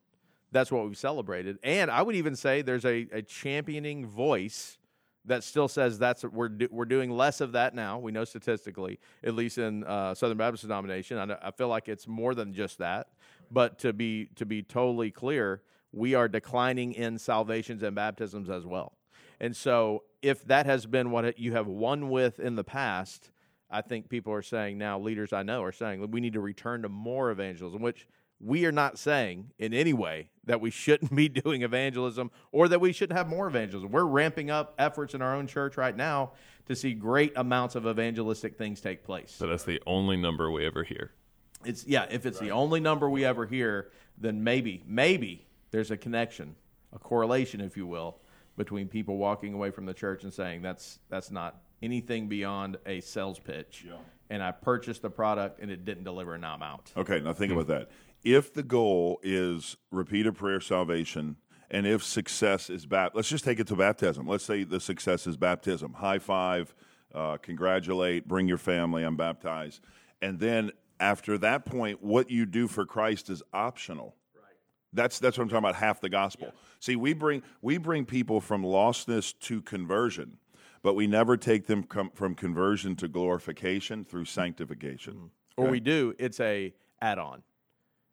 that's 0.51 0.71
what 0.71 0.85
we've 0.85 0.97
celebrated, 0.97 1.59
and 1.63 1.91
I 1.91 2.01
would 2.01 2.15
even 2.15 2.35
say 2.35 2.61
there's 2.61 2.85
a, 2.85 3.07
a 3.11 3.21
championing 3.21 4.07
voice 4.07 4.77
that 5.27 5.43
still 5.43 5.67
says 5.67 5.99
that's 5.99 6.23
we're 6.23 6.47
do, 6.49 6.67
we're 6.71 6.85
doing 6.85 7.11
less 7.11 7.41
of 7.41 7.51
that 7.51 7.75
now. 7.75 7.99
We 7.99 8.11
know 8.11 8.23
statistically, 8.23 8.99
at 9.23 9.35
least 9.35 9.57
in 9.57 9.83
uh, 9.83 10.15
Southern 10.15 10.37
Baptist 10.37 10.63
denomination. 10.63 11.17
I, 11.17 11.47
I 11.47 11.51
feel 11.51 11.67
like 11.67 11.89
it's 11.89 12.07
more 12.07 12.33
than 12.33 12.53
just 12.53 12.77
that. 12.79 13.09
But 13.51 13.77
to 13.79 13.93
be 13.93 14.29
to 14.35 14.45
be 14.45 14.63
totally 14.63 15.11
clear, 15.11 15.61
we 15.91 16.15
are 16.15 16.27
declining 16.27 16.93
in 16.93 17.17
salvations 17.17 17.83
and 17.83 17.95
baptisms 17.95 18.49
as 18.49 18.65
well. 18.65 18.93
And 19.39 19.55
so, 19.55 20.03
if 20.21 20.45
that 20.45 20.65
has 20.65 20.85
been 20.85 21.11
what 21.11 21.39
you 21.39 21.53
have 21.53 21.67
won 21.67 22.09
with 22.09 22.39
in 22.39 22.55
the 22.55 22.63
past, 22.63 23.31
I 23.69 23.81
think 23.81 24.09
people 24.09 24.33
are 24.33 24.41
saying 24.41 24.77
now. 24.77 24.99
Leaders 24.99 25.33
I 25.33 25.43
know 25.43 25.63
are 25.63 25.71
saying 25.71 26.01
that 26.01 26.11
we 26.11 26.21
need 26.21 26.33
to 26.33 26.41
return 26.41 26.81
to 26.83 26.89
more 26.89 27.31
evangelism, 27.31 27.81
which 27.81 28.07
we 28.39 28.65
are 28.65 28.71
not 28.71 28.99
saying 28.99 29.51
in 29.57 29.73
any 29.73 29.93
way 29.93 30.29
that 30.45 30.61
we 30.61 30.69
shouldn't 30.69 31.13
be 31.15 31.27
doing 31.29 31.63
evangelism 31.63 32.31
or 32.51 32.67
that 32.67 32.79
we 32.79 32.93
shouldn't 32.93 33.17
have 33.17 33.27
more 33.27 33.47
evangelism. 33.47 33.91
We're 33.91 34.05
ramping 34.05 34.49
up 34.49 34.73
efforts 34.77 35.13
in 35.13 35.21
our 35.21 35.35
own 35.35 35.47
church 35.47 35.77
right 35.77 35.95
now 35.95 36.31
to 36.67 36.75
see 36.75 36.93
great 36.93 37.33
amounts 37.35 37.75
of 37.75 37.87
evangelistic 37.87 38.57
things 38.57 38.81
take 38.81 39.03
place. 39.03 39.33
So 39.37 39.47
that's 39.47 39.63
the 39.63 39.81
only 39.85 40.17
number 40.17 40.51
we 40.51 40.65
ever 40.65 40.83
hear. 40.83 41.11
It's 41.65 41.85
yeah, 41.87 42.05
if 42.09 42.25
it's 42.25 42.39
the 42.39 42.51
only 42.51 42.79
number 42.79 43.09
we 43.09 43.25
ever 43.25 43.45
hear, 43.45 43.89
then 44.17 44.43
maybe 44.43 44.83
maybe 44.85 45.47
there's 45.71 45.91
a 45.91 45.97
connection, 45.97 46.55
a 46.93 46.99
correlation 46.99 47.61
if 47.61 47.75
you 47.75 47.87
will, 47.87 48.19
between 48.57 48.87
people 48.87 49.17
walking 49.17 49.53
away 49.53 49.71
from 49.71 49.85
the 49.85 49.93
church 49.93 50.23
and 50.23 50.33
saying 50.33 50.61
that's 50.61 50.99
that's 51.09 51.31
not 51.31 51.61
anything 51.81 52.27
beyond 52.27 52.77
a 52.85 52.99
sales 53.01 53.39
pitch. 53.39 53.85
And 54.29 54.43
I 54.43 54.51
purchased 54.51 55.03
the 55.03 55.09
product 55.09 55.61
and 55.61 55.71
it 55.71 55.85
didn't 55.85 56.03
deliver 56.03 56.33
and 56.33 56.41
now 56.41 56.55
I'm 56.55 56.63
out. 56.63 56.91
Okay, 56.97 57.21
now 57.21 57.33
think 57.33 57.53
about 57.53 57.67
that. 57.67 57.89
If 58.23 58.53
the 58.53 58.63
goal 58.63 59.19
is 59.23 59.77
repeated 59.91 60.35
prayer 60.35 60.59
salvation, 60.59 61.37
and 61.69 61.85
if 61.85 62.03
success 62.03 62.69
is 62.69 62.85
bap, 62.85 63.13
let's 63.13 63.29
just 63.29 63.45
take 63.45 63.59
it 63.59 63.67
to 63.67 63.75
baptism. 63.75 64.27
Let's 64.27 64.43
say 64.43 64.63
the 64.63 64.79
success 64.79 65.27
is 65.27 65.37
baptism. 65.37 65.93
High 65.93 66.19
five, 66.19 66.73
uh, 67.13 67.37
congratulate, 67.37 68.27
bring 68.27 68.47
your 68.47 68.57
family. 68.57 69.03
I'm 69.03 69.15
baptized, 69.15 69.81
and 70.21 70.39
then 70.39 70.71
after 70.99 71.37
that 71.37 71.65
point, 71.65 72.01
what 72.01 72.31
you 72.31 72.45
do 72.45 72.67
for 72.67 72.85
Christ 72.85 73.29
is 73.29 73.43
optional. 73.53 74.15
That's 74.97 75.19
that's 75.19 75.37
what 75.37 75.43
I'm 75.43 75.49
talking 75.49 75.59
about. 75.63 75.75
Half 75.75 76.01
the 76.01 76.09
gospel. 76.09 76.51
See, 76.79 76.95
we 76.97 77.13
bring 77.13 77.43
we 77.61 77.77
bring 77.77 78.03
people 78.05 78.41
from 78.41 78.63
lostness 78.63 79.33
to 79.41 79.61
conversion, 79.61 80.37
but 80.81 80.95
we 80.95 81.07
never 81.07 81.37
take 81.37 81.67
them 81.67 81.83
com- 81.83 82.11
from 82.13 82.35
conversion 82.35 82.95
to 82.97 83.07
glorification 83.07 84.03
through 84.03 84.25
sanctification. 84.25 85.29
Or 85.55 85.67
we 85.69 85.79
do, 85.79 86.13
it's 86.19 86.39
a 86.39 86.73
add-on. 87.01 87.43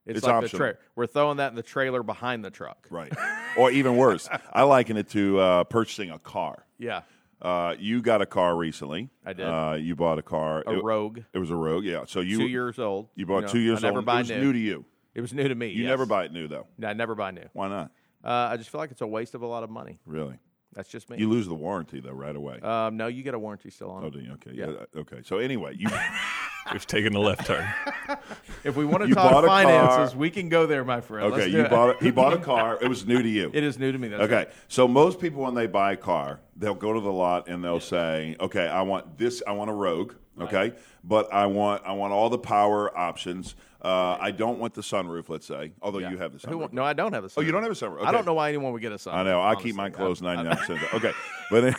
It's, 0.06 0.18
It's 0.18 0.26
like 0.26 0.34
optional. 0.34 0.50
the 0.66 0.72
tra- 0.74 0.82
we're 0.96 1.06
throwing 1.06 1.38
that 1.38 1.48
in 1.48 1.56
the 1.56 1.62
trailer 1.62 2.02
behind 2.02 2.44
the 2.44 2.50
truck. 2.50 2.86
Right. 2.90 3.12
or 3.58 3.70
even 3.70 3.96
worse, 3.96 4.28
I 4.52 4.62
liken 4.62 4.96
it 4.98 5.08
to 5.10 5.38
uh, 5.40 5.64
purchasing 5.64 6.10
a 6.10 6.18
car. 6.18 6.66
Yeah. 6.78 7.02
Uh, 7.40 7.74
you 7.78 8.00
got 8.02 8.22
a 8.22 8.26
car 8.26 8.56
recently. 8.56 9.10
I 9.24 9.32
did. 9.32 9.46
Uh, 9.46 9.76
you 9.78 9.96
bought 9.96 10.18
a 10.18 10.22
car. 10.22 10.62
A 10.66 10.78
it, 10.78 10.84
Rogue, 10.84 11.20
it 11.32 11.38
was 11.38 11.50
a 11.50 11.56
Rogue, 11.56 11.84
yeah. 11.84 12.04
So 12.06 12.20
you 12.20 12.38
two 12.38 12.46
years 12.48 12.78
old. 12.78 13.08
you 13.14 13.26
bought 13.26 13.42
know, 13.44 13.48
two 13.48 13.58
years 13.60 13.82
I 13.84 13.88
never 13.88 13.98
old. 13.98 14.06
buy 14.06 14.16
it 14.16 14.18
was 14.20 14.30
new. 14.30 14.40
new 14.40 14.52
to 14.52 14.58
you. 14.58 14.84
It 15.14 15.20
was 15.20 15.32
new 15.32 15.46
to 15.46 15.54
me. 15.54 15.68
You 15.68 15.82
yes. 15.84 15.90
never 15.90 16.06
buy 16.06 16.24
it 16.24 16.32
new 16.32 16.48
though. 16.48 16.66
No, 16.78 16.88
I 16.88 16.92
never 16.92 17.14
buy 17.14 17.30
new. 17.30 17.48
Why 17.52 17.68
not? 17.68 17.90
Uh, 18.22 18.48
I 18.52 18.56
just 18.56 18.70
feel 18.70 18.80
like 18.80 18.90
it's 18.90 19.02
a 19.02 19.06
waste 19.06 19.34
of 19.34 19.42
a 19.42 19.46
lot 19.46 19.62
of 19.62 19.70
money. 19.70 20.00
Really? 20.06 20.38
That's 20.72 20.88
just 20.88 21.08
me. 21.08 21.18
You 21.18 21.28
lose 21.28 21.46
the 21.46 21.54
warranty 21.54 22.00
though 22.00 22.12
right 22.12 22.34
away. 22.34 22.60
um, 22.60 22.96
no, 22.96 23.06
you 23.06 23.22
get 23.22 23.34
a 23.34 23.38
warranty 23.38 23.70
still 23.70 23.90
on 23.90 24.04
oh, 24.04 24.06
it. 24.08 24.12
do 24.12 24.20
you? 24.20 24.32
Okay. 24.32 24.50
yeah. 24.54 24.66
Yeah. 24.66 25.00
Okay. 25.00 25.20
So 25.24 25.38
anyway, 25.38 25.76
you 25.78 25.88
We've 26.72 26.86
taken 26.86 27.14
a 27.14 27.20
left 27.20 27.46
turn. 27.46 27.66
If 28.64 28.76
we 28.76 28.86
want 28.86 29.02
to 29.02 29.08
You 29.08 29.14
talk 29.14 29.30
bought 29.30 29.44
a 29.44 29.46
finances, 29.46 30.16
we 30.16 30.30
can 30.30 30.48
go 30.48 30.64
there, 30.66 30.84
my 30.84 31.02
friend. 31.02 31.26
Okay, 31.26 31.36
Let's 31.36 31.50
do 31.50 31.58
you 31.58 31.64
it. 31.64 31.70
bought 31.70 32.00
a, 32.00 32.04
he 32.04 32.10
bought 32.10 32.32
a 32.32 32.38
car. 32.52 32.78
It 32.80 32.88
was 32.88 33.06
new 33.06 33.22
to 33.22 33.28
you. 33.28 33.50
It 33.52 33.62
is 33.62 33.78
new 33.78 33.92
to 33.92 33.98
me. 33.98 34.08
That's 34.08 34.22
Okay, 34.22 34.34
right. 34.34 34.48
so 34.68 34.88
most 34.88 35.20
people 35.20 35.42
when 35.42 35.52
they 35.52 35.66
buy 35.66 35.92
a 35.92 35.96
car, 35.98 36.40
they'll 36.56 36.72
go 36.74 36.94
to 36.94 37.00
the 37.00 37.12
lot 37.12 37.46
and 37.48 37.62
they'll 37.62 37.78
say, 37.80 38.36
"Okay, 38.40 38.66
I 38.66 38.80
want 38.80 39.18
this. 39.18 39.42
I 39.46 39.52
want 39.52 39.68
a 39.68 39.74
Rogue. 39.74 40.14
Okay, 40.40 40.72
but 41.04 41.30
I 41.30 41.44
want 41.44 41.82
I 41.84 41.92
want 41.92 42.14
all 42.14 42.30
the 42.30 42.38
power 42.38 42.96
options. 42.96 43.54
Uh, 43.82 44.16
I 44.18 44.30
don't 44.30 44.58
want 44.58 44.72
the 44.72 44.80
sunroof. 44.80 45.28
Let's 45.28 45.46
say, 45.46 45.72
although 45.82 45.98
Yeah. 45.98 46.10
you 46.12 46.16
have 46.18 46.32
the 46.32 46.48
Who 46.48 46.56
sunroof. 46.56 46.60
wa- 46.60 46.68
no, 46.72 46.84
I 46.84 46.94
don't 46.94 47.12
have 47.12 47.24
a 47.24 47.28
sunroof. 47.28 47.34
Oh, 47.38 47.40
you 47.42 47.52
don't 47.52 47.62
have 47.64 47.72
a 47.72 47.74
sunroof. 47.74 47.98
I 47.98 48.02
Okay. 48.04 48.12
don't 48.12 48.24
know 48.24 48.32
why 48.34 48.48
anyone 48.48 48.72
would 48.72 48.80
get 48.80 48.92
a 48.92 48.96
sunroof. 48.96 49.12
I 49.14 49.22
know. 49.24 49.40
I 49.42 49.48
honestly. 49.50 49.64
keep 49.70 49.76
mine 49.76 49.92
I- 49.92 49.96
closed 49.98 50.22
ninety 50.22 50.44
nine 50.44 50.56
percent. 50.56 50.80
Okay, 50.94 51.12
but 51.50 51.74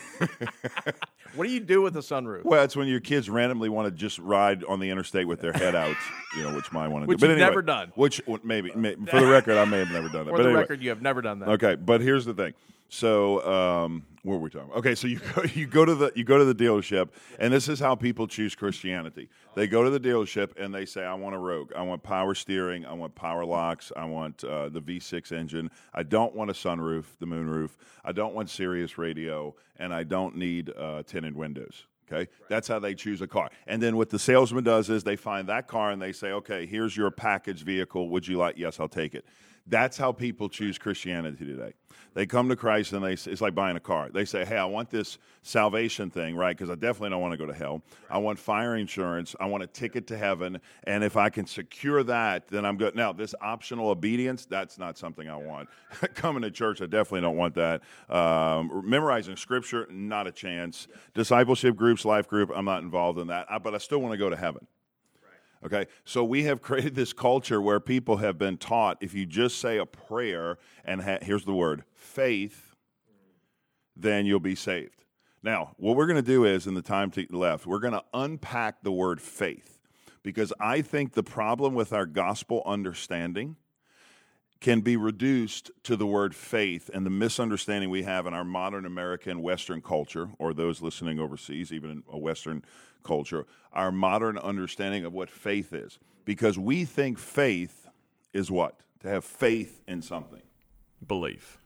What 1.36 1.48
do 1.48 1.54
you 1.54 1.60
do 1.60 1.82
with 1.82 1.96
a 1.98 2.00
sunroof? 2.00 2.44
well, 2.44 2.64
it's 2.64 2.76
when 2.76 2.88
your 2.88 3.00
kids 3.00 3.30
randomly 3.30 3.70
want 3.70 3.88
to 3.88 3.92
just 3.92 4.20
ride 4.20 4.64
on 4.64 4.80
the 4.80 4.90
interstate 4.90 5.28
with 5.28 5.42
their 5.42 5.54
head 5.54 5.76
out. 5.76 5.96
You 6.36 6.44
know, 6.44 6.56
which 6.56 6.72
mine 6.72 6.92
want 6.92 7.04
to 7.04 7.08
Which 7.08 7.20
do. 7.20 7.28
But 7.28 7.32
you've 7.32 7.38
anyway, 7.38 7.50
never 7.50 7.62
done. 7.62 7.92
Which 7.96 8.22
maybe, 8.44 8.72
may 8.76 8.96
for 8.96 9.20
the 9.20 9.28
record, 9.28 9.58
I 9.58 9.66
may 9.66 9.80
have 9.80 9.92
never 9.92 10.10
done 10.10 10.26
that. 10.26 10.32
For 10.32 10.38
but 10.38 10.44
the 10.44 10.50
anyway. 10.50 10.62
record, 10.62 10.82
you 10.82 10.90
have 10.90 11.02
never 11.02 11.22
done 11.22 11.40
that. 11.40 11.50
Okay, 11.50 11.76
but 11.76 12.02
here's 12.02 12.26
the 12.26 12.34
thing. 12.34 12.54
So, 12.90 13.46
um, 13.46 14.04
what 14.24 14.34
were 14.34 14.40
we 14.40 14.50
talking 14.50 14.70
about? 14.70 14.78
Okay, 14.80 14.96
so 14.96 15.08
you 15.08 15.20
go, 15.20 15.44
you 15.54 15.68
go 15.68 15.86
to 15.86 15.96
the 15.96 16.12
you 16.16 16.24
go 16.24 16.38
to 16.38 16.46
the 16.46 16.56
dealership, 16.56 17.10
and 17.40 17.54
this 17.54 17.68
is 17.68 17.80
how 17.80 17.96
people 17.96 18.28
choose 18.28 18.56
Christianity. 18.56 19.30
They 19.56 19.68
go 19.68 19.84
to 19.84 19.90
the 19.90 20.00
dealership 20.00 20.60
and 20.60 20.74
they 20.74 20.86
say, 20.86 21.04
"I 21.04 21.14
want 21.14 21.36
a 21.36 21.38
Rogue. 21.38 21.72
I 21.76 21.82
want 21.84 22.04
power 22.04 22.34
steering. 22.34 22.86
I 22.86 22.94
want 22.94 23.16
power 23.16 23.46
locks. 23.46 23.92
I 23.96 24.06
want 24.06 24.44
uh, 24.44 24.70
the 24.70 24.82
V6 24.82 25.32
engine. 25.32 25.70
I 25.94 26.04
don't 26.04 26.36
want 26.36 26.50
a 26.50 26.54
sunroof, 26.54 27.06
the 27.20 27.28
moonroof. 27.28 27.72
I 28.04 28.12
don't 28.12 28.34
want 28.34 28.50
Sirius 28.50 28.98
radio, 28.98 29.56
and 29.78 29.94
I 29.94 30.04
don't 30.04 30.36
need 30.36 30.72
uh, 30.76 31.04
tinted 31.04 31.36
windows." 31.36 31.86
Okay, 32.12 32.30
that's 32.50 32.68
how 32.68 32.78
they 32.78 32.94
choose 32.94 33.22
a 33.22 33.28
car. 33.28 33.50
And 33.66 33.82
then 33.82 33.98
what 33.98 34.12
the 34.12 34.20
salesman 34.20 34.64
does 34.64 34.92
is 34.92 35.04
they 35.04 35.16
find 35.16 35.50
that 35.50 35.68
car 35.68 35.90
and 35.92 36.00
they 36.02 36.12
say, 36.12 36.32
"Okay, 36.32 36.66
here's 36.66 36.96
your 36.96 37.10
package 37.12 37.64
vehicle. 37.64 38.10
Would 38.10 38.28
you 38.28 38.38
like? 38.38 38.58
Yes, 38.58 38.80
I'll 38.80 38.88
take 38.88 39.16
it." 39.16 39.26
That's 39.68 39.98
how 39.98 40.12
people 40.12 40.48
choose 40.48 40.78
Christianity 40.78 41.46
today. 41.46 41.74
They 42.14 42.26
come 42.26 42.48
to 42.50 42.56
Christ 42.56 42.94
and 42.94 43.04
they 43.04 43.14
it's 43.14 43.42
like 43.42 43.56
buying 43.56 43.76
a 43.76 43.80
car. 43.82 44.10
They 44.14 44.24
say, 44.26 44.46
"Hey, 44.46 44.58
I 44.58 44.66
want 44.66 44.90
this 44.90 45.18
salvation 45.42 46.10
thing, 46.10 46.36
right? 46.36 46.56
Because 46.56 46.70
I 46.70 46.76
definitely 46.76 47.10
don't 47.10 47.22
want 47.22 47.34
to 47.34 47.38
go 47.38 47.46
to 47.46 47.54
hell. 47.54 47.82
I 48.10 48.20
want 48.20 48.40
fire 48.40 48.76
insurance. 48.78 49.36
I 49.40 49.48
want 49.48 49.64
a 49.64 49.68
ticket 49.68 50.08
to 50.08 50.18
heaven, 50.18 50.62
and 50.86 51.04
if 51.04 51.18
I 51.18 51.30
can 51.30 51.46
secure 51.46 52.04
that, 52.04 52.48
then 52.48 52.64
I'm 52.64 52.78
good." 52.78 52.96
Now, 52.96 53.12
this 53.12 53.34
optional 53.42 53.90
obedience, 53.90 54.46
that's 54.46 54.78
not 54.78 54.98
something 54.98 55.28
I 55.28 55.36
want. 55.36 55.68
Coming 56.14 56.44
to 56.44 56.52
church, 56.52 56.82
I 56.82 56.86
definitely 56.86 57.22
don't 57.22 57.38
want 57.38 57.56
that. 57.56 57.82
Um, 58.10 58.82
memorizing 58.86 59.36
scripture, 59.36 59.88
not 59.90 60.26
a 60.28 60.32
chance. 60.32 60.88
Discipleship 61.16 61.76
groups, 61.76 62.06
life 62.06 62.28
group, 62.30 62.50
I'm 62.56 62.66
not 62.66 62.84
involved 62.84 63.20
in 63.20 63.28
that. 63.28 63.48
I- 63.52 63.58
But 63.58 63.74
I 63.76 63.80
still 63.80 64.00
want 64.00 64.14
to 64.14 64.18
go 64.18 64.30
to 64.30 64.38
heaven. 64.38 64.68
Okay, 65.66 65.88
so 66.04 66.24
we 66.24 66.44
have 66.44 66.62
created 66.62 66.96
this 66.96 67.12
culture 67.12 67.62
where 67.62 67.80
people 67.80 68.18
have 68.18 68.38
been 68.38 68.58
taught 68.58 68.98
if 69.02 69.14
you 69.14 69.26
just 69.26 69.60
say 69.60 69.78
a 69.78 69.86
prayer 69.86 70.58
and 70.84 71.02
ha- 71.02 71.18
here's 71.22 71.46
the 71.46 71.54
word 71.54 71.84
faith, 71.94 72.76
then 73.96 74.26
you'll 74.26 74.40
be 74.40 74.56
saved. 74.56 75.06
Now, 75.42 75.76
what 75.78 75.96
we're 75.96 76.08
going 76.08 76.16
to 76.16 76.22
do 76.22 76.44
is, 76.44 76.66
in 76.66 76.74
the 76.74 76.82
time 76.82 77.12
left, 77.30 77.68
we're 77.68 77.80
going 77.80 77.94
to 77.94 78.04
unpack 78.14 78.82
the 78.82 78.92
word 78.92 79.22
faith 79.22 79.80
because 80.24 80.52
I 80.60 80.82
think 80.82 81.14
the 81.14 81.24
problem 81.24 81.76
with 81.76 81.94
our 81.94 82.08
gospel 82.08 82.64
understanding 82.66 83.56
can 84.66 84.82
be 84.82 84.98
reduced 84.98 85.70
to 85.84 85.96
the 85.96 86.08
word 86.08 86.34
faith 86.34 86.90
and 86.92 87.06
the 87.06 87.10
misunderstanding 87.12 87.88
we 87.88 88.02
have 88.02 88.26
in 88.26 88.34
our 88.34 88.44
modern 88.44 88.84
American 88.84 89.44
Western 89.44 89.80
culture, 89.80 90.28
or 90.40 90.56
those 90.56 90.82
listening 90.82 91.20
overseas, 91.20 91.72
even 91.72 91.92
in 91.92 92.04
a 92.12 92.18
Western 92.18 92.64
culture, 93.04 93.46
our 93.74 93.92
modern 93.92 94.40
understanding 94.40 95.06
of 95.06 95.14
what 95.14 95.30
faith 95.30 95.72
is. 95.72 96.00
Because 96.26 96.58
we 96.58 96.84
think 96.84 97.20
faith 97.20 97.88
is 98.34 98.50
what? 98.50 98.80
To 99.02 99.08
have 99.08 99.24
faith 99.24 99.82
in 99.88 100.02
something. 100.02 100.42
Belief. 101.08 101.60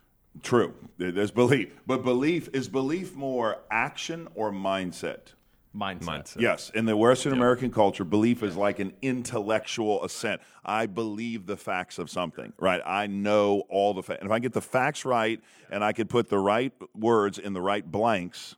True. 0.44 0.74
There's 0.98 1.32
belief. 1.32 1.70
But 1.88 2.04
belief 2.04 2.50
is 2.52 2.68
belief 2.68 3.16
more 3.16 3.60
action 3.72 4.28
or 4.36 4.52
mindset? 4.52 5.36
Mindset. 5.76 6.02
Mindset. 6.02 6.42
Yes, 6.42 6.72
in 6.74 6.86
the 6.86 6.98
Western 6.98 7.32
American 7.32 7.72
culture, 7.72 8.04
belief 8.04 8.42
is 8.42 8.56
like 8.56 8.80
an 8.80 8.92
intellectual 9.04 10.04
assent. 10.04 10.42
I 10.66 10.88
believe 10.88 11.46
the 11.46 11.58
facts 11.58 12.00
of 12.00 12.10
something, 12.10 12.54
right? 12.58 12.82
I 12.86 13.06
know 13.06 13.64
all 13.70 13.94
the 13.94 14.02
facts. 14.02 14.20
And 14.22 14.28
if 14.28 14.34
I 14.34 14.40
get 14.40 14.54
the 14.54 14.62
facts 14.62 15.06
right 15.06 15.40
and 15.70 15.84
I 15.84 15.94
can 15.94 16.08
put 16.08 16.28
the 16.30 16.40
right 16.40 16.74
words 16.96 17.38
in 17.38 17.54
the 17.54 17.62
right 17.62 17.90
blanks, 17.90 18.56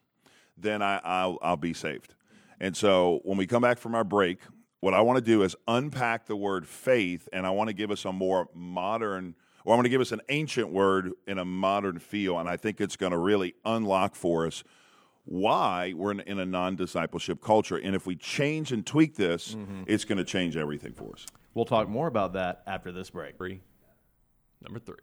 then 0.58 0.82
I, 0.82 1.02
I'll, 1.04 1.38
I'll 1.42 1.58
be 1.58 1.74
saved. 1.74 2.16
And 2.62 2.78
so 2.78 3.20
when 3.24 3.38
we 3.38 3.46
come 3.46 3.62
back 3.62 3.78
from 3.78 3.94
our 3.94 4.06
break, 4.06 4.40
what 4.80 4.94
I 4.94 5.02
want 5.02 5.18
to 5.18 5.24
do 5.24 5.44
is 5.44 5.56
unpack 5.68 6.28
the 6.28 6.36
word 6.36 6.66
faith, 6.66 7.28
and 7.34 7.46
I 7.46 7.50
want 7.50 7.68
to 7.68 7.74
give 7.74 7.92
us 7.92 8.06
a 8.06 8.14
more 8.14 8.48
modern, 8.54 9.36
or 9.66 9.74
I 9.74 9.76
want 9.76 9.86
to 9.86 9.90
give 9.90 10.02
us 10.02 10.12
an 10.12 10.22
ancient 10.30 10.70
word 10.70 11.12
in 11.28 11.40
a 11.40 11.46
modern 11.46 12.00
feel. 12.00 12.40
And 12.40 12.48
I 12.48 12.56
think 12.56 12.80
it's 12.80 12.96
going 12.96 13.12
to 13.12 13.18
really 13.18 13.54
unlock 13.66 14.16
for 14.16 14.48
us 14.48 14.64
why 15.26 15.94
we're 15.96 16.12
in, 16.12 16.20
in 16.22 16.40
a 16.40 16.46
non 16.46 16.76
discipleship 16.76 17.42
culture. 17.42 17.78
And 17.78 17.96
if 17.96 18.06
we 18.06 18.16
change 18.16 18.72
and 18.72 18.86
tweak 18.86 19.16
this, 19.16 19.56
mm-hmm. 19.56 19.84
it's 19.88 20.06
going 20.06 20.18
to 20.18 20.24
change 20.24 20.58
everything 20.58 20.94
for 20.94 21.14
us. 21.14 21.26
We'll 21.54 21.66
talk 21.66 21.90
more 21.90 22.08
about 22.08 22.34
that 22.34 22.64
after 22.66 22.92
this 22.92 23.10
break. 23.10 23.38
Three. 23.38 23.62
Number 24.62 24.80
three. 24.80 24.96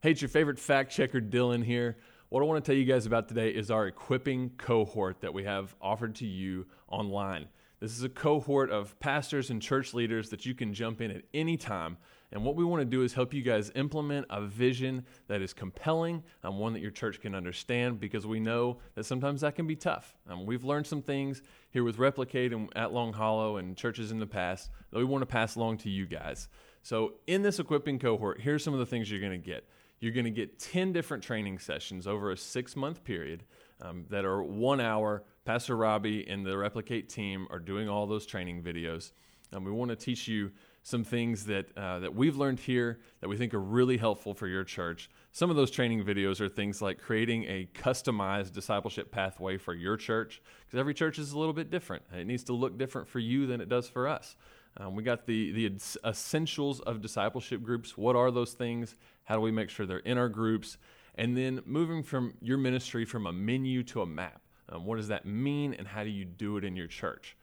Hey, 0.00 0.12
it's 0.12 0.22
your 0.22 0.28
favorite 0.28 0.58
fact 0.58 0.92
checker, 0.92 1.20
Dylan 1.20 1.64
here. 1.64 1.96
What 2.28 2.42
I 2.42 2.44
want 2.44 2.64
to 2.64 2.70
tell 2.70 2.78
you 2.78 2.84
guys 2.84 3.06
about 3.06 3.28
today 3.28 3.50
is 3.50 3.70
our 3.70 3.86
equipping 3.86 4.50
cohort 4.58 5.20
that 5.20 5.32
we 5.32 5.44
have 5.44 5.74
offered 5.80 6.16
to 6.16 6.26
you 6.26 6.66
online. 6.88 7.48
This 7.80 7.92
is 7.92 8.02
a 8.02 8.08
cohort 8.08 8.70
of 8.70 8.98
pastors 9.00 9.50
and 9.50 9.60
church 9.60 9.94
leaders 9.94 10.30
that 10.30 10.44
you 10.46 10.54
can 10.54 10.74
jump 10.74 11.00
in 11.00 11.10
at 11.10 11.22
any 11.32 11.56
time. 11.56 11.98
And 12.36 12.44
what 12.44 12.54
we 12.54 12.66
want 12.66 12.82
to 12.82 12.84
do 12.84 13.02
is 13.02 13.14
help 13.14 13.32
you 13.32 13.40
guys 13.40 13.72
implement 13.76 14.26
a 14.28 14.42
vision 14.42 15.06
that 15.26 15.40
is 15.40 15.54
compelling 15.54 16.22
and 16.42 16.58
one 16.58 16.74
that 16.74 16.82
your 16.82 16.90
church 16.90 17.18
can 17.18 17.34
understand 17.34 17.98
because 17.98 18.26
we 18.26 18.40
know 18.40 18.76
that 18.94 19.04
sometimes 19.04 19.40
that 19.40 19.54
can 19.54 19.66
be 19.66 19.74
tough. 19.74 20.14
Um, 20.28 20.44
we've 20.44 20.62
learned 20.62 20.86
some 20.86 21.00
things 21.00 21.40
here 21.70 21.82
with 21.82 21.96
Replicate 21.96 22.52
and 22.52 22.68
at 22.76 22.92
Long 22.92 23.14
Hollow 23.14 23.56
and 23.56 23.74
churches 23.74 24.12
in 24.12 24.18
the 24.18 24.26
past 24.26 24.68
that 24.90 24.98
we 24.98 25.04
want 25.04 25.22
to 25.22 25.26
pass 25.26 25.56
along 25.56 25.78
to 25.78 25.88
you 25.88 26.04
guys. 26.04 26.48
So, 26.82 27.14
in 27.26 27.40
this 27.40 27.58
equipping 27.58 27.98
cohort, 27.98 28.38
here's 28.42 28.62
some 28.62 28.74
of 28.74 28.80
the 28.80 28.86
things 28.86 29.10
you're 29.10 29.18
going 29.18 29.32
to 29.32 29.38
get. 29.38 29.66
You're 30.00 30.12
going 30.12 30.26
to 30.26 30.30
get 30.30 30.58
10 30.58 30.92
different 30.92 31.22
training 31.22 31.58
sessions 31.58 32.06
over 32.06 32.32
a 32.32 32.36
six 32.36 32.76
month 32.76 33.02
period 33.02 33.44
um, 33.80 34.04
that 34.10 34.26
are 34.26 34.42
one 34.42 34.82
hour. 34.82 35.24
Pastor 35.46 35.74
Robby 35.74 36.28
and 36.28 36.44
the 36.44 36.58
Replicate 36.58 37.08
team 37.08 37.46
are 37.50 37.58
doing 37.58 37.88
all 37.88 38.06
those 38.06 38.26
training 38.26 38.62
videos. 38.62 39.12
And 39.52 39.64
we 39.64 39.72
want 39.72 39.88
to 39.88 39.96
teach 39.96 40.28
you 40.28 40.50
some 40.86 41.02
things 41.02 41.46
that, 41.46 41.66
uh, 41.76 41.98
that 41.98 42.14
we've 42.14 42.36
learned 42.36 42.60
here 42.60 43.00
that 43.20 43.28
we 43.28 43.36
think 43.36 43.52
are 43.52 43.60
really 43.60 43.96
helpful 43.96 44.32
for 44.32 44.46
your 44.46 44.62
church. 44.62 45.10
Some 45.32 45.50
of 45.50 45.56
those 45.56 45.72
training 45.72 46.04
videos 46.04 46.40
are 46.40 46.48
things 46.48 46.80
like 46.80 47.00
creating 47.00 47.42
a 47.48 47.68
customized 47.74 48.52
discipleship 48.52 49.10
pathway 49.10 49.58
for 49.58 49.74
your 49.74 49.96
church, 49.96 50.40
because 50.64 50.78
every 50.78 50.94
church 50.94 51.18
is 51.18 51.32
a 51.32 51.38
little 51.40 51.52
bit 51.52 51.72
different. 51.72 52.04
It 52.16 52.28
needs 52.28 52.44
to 52.44 52.52
look 52.52 52.78
different 52.78 53.08
for 53.08 53.18
you 53.18 53.48
than 53.48 53.60
it 53.60 53.68
does 53.68 53.88
for 53.88 54.06
us. 54.06 54.36
Um, 54.76 54.94
we 54.94 55.02
got 55.02 55.26
the, 55.26 55.50
the 55.50 55.72
essentials 56.04 56.78
of 56.78 57.02
discipleship 57.02 57.64
groups. 57.64 57.98
What 57.98 58.14
are 58.14 58.30
those 58.30 58.52
things? 58.52 58.96
How 59.24 59.34
do 59.34 59.40
we 59.40 59.50
make 59.50 59.70
sure 59.70 59.86
they're 59.86 59.98
in 59.98 60.18
our 60.18 60.28
groups? 60.28 60.78
And 61.16 61.36
then 61.36 61.62
moving 61.66 62.04
from 62.04 62.34
your 62.40 62.58
ministry 62.58 63.04
from 63.04 63.26
a 63.26 63.32
menu 63.32 63.82
to 63.84 64.02
a 64.02 64.06
map. 64.06 64.40
Um, 64.68 64.84
what 64.84 64.98
does 64.98 65.08
that 65.08 65.26
mean, 65.26 65.74
and 65.74 65.88
how 65.88 66.04
do 66.04 66.10
you 66.10 66.24
do 66.24 66.58
it 66.58 66.64
in 66.64 66.76
your 66.76 66.86
church? 66.86 67.36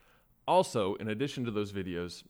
Also, 0.48 0.96
in 0.96 1.10
addition 1.10 1.44
to 1.44 1.52
those 1.52 1.74
videos, 1.74 2.24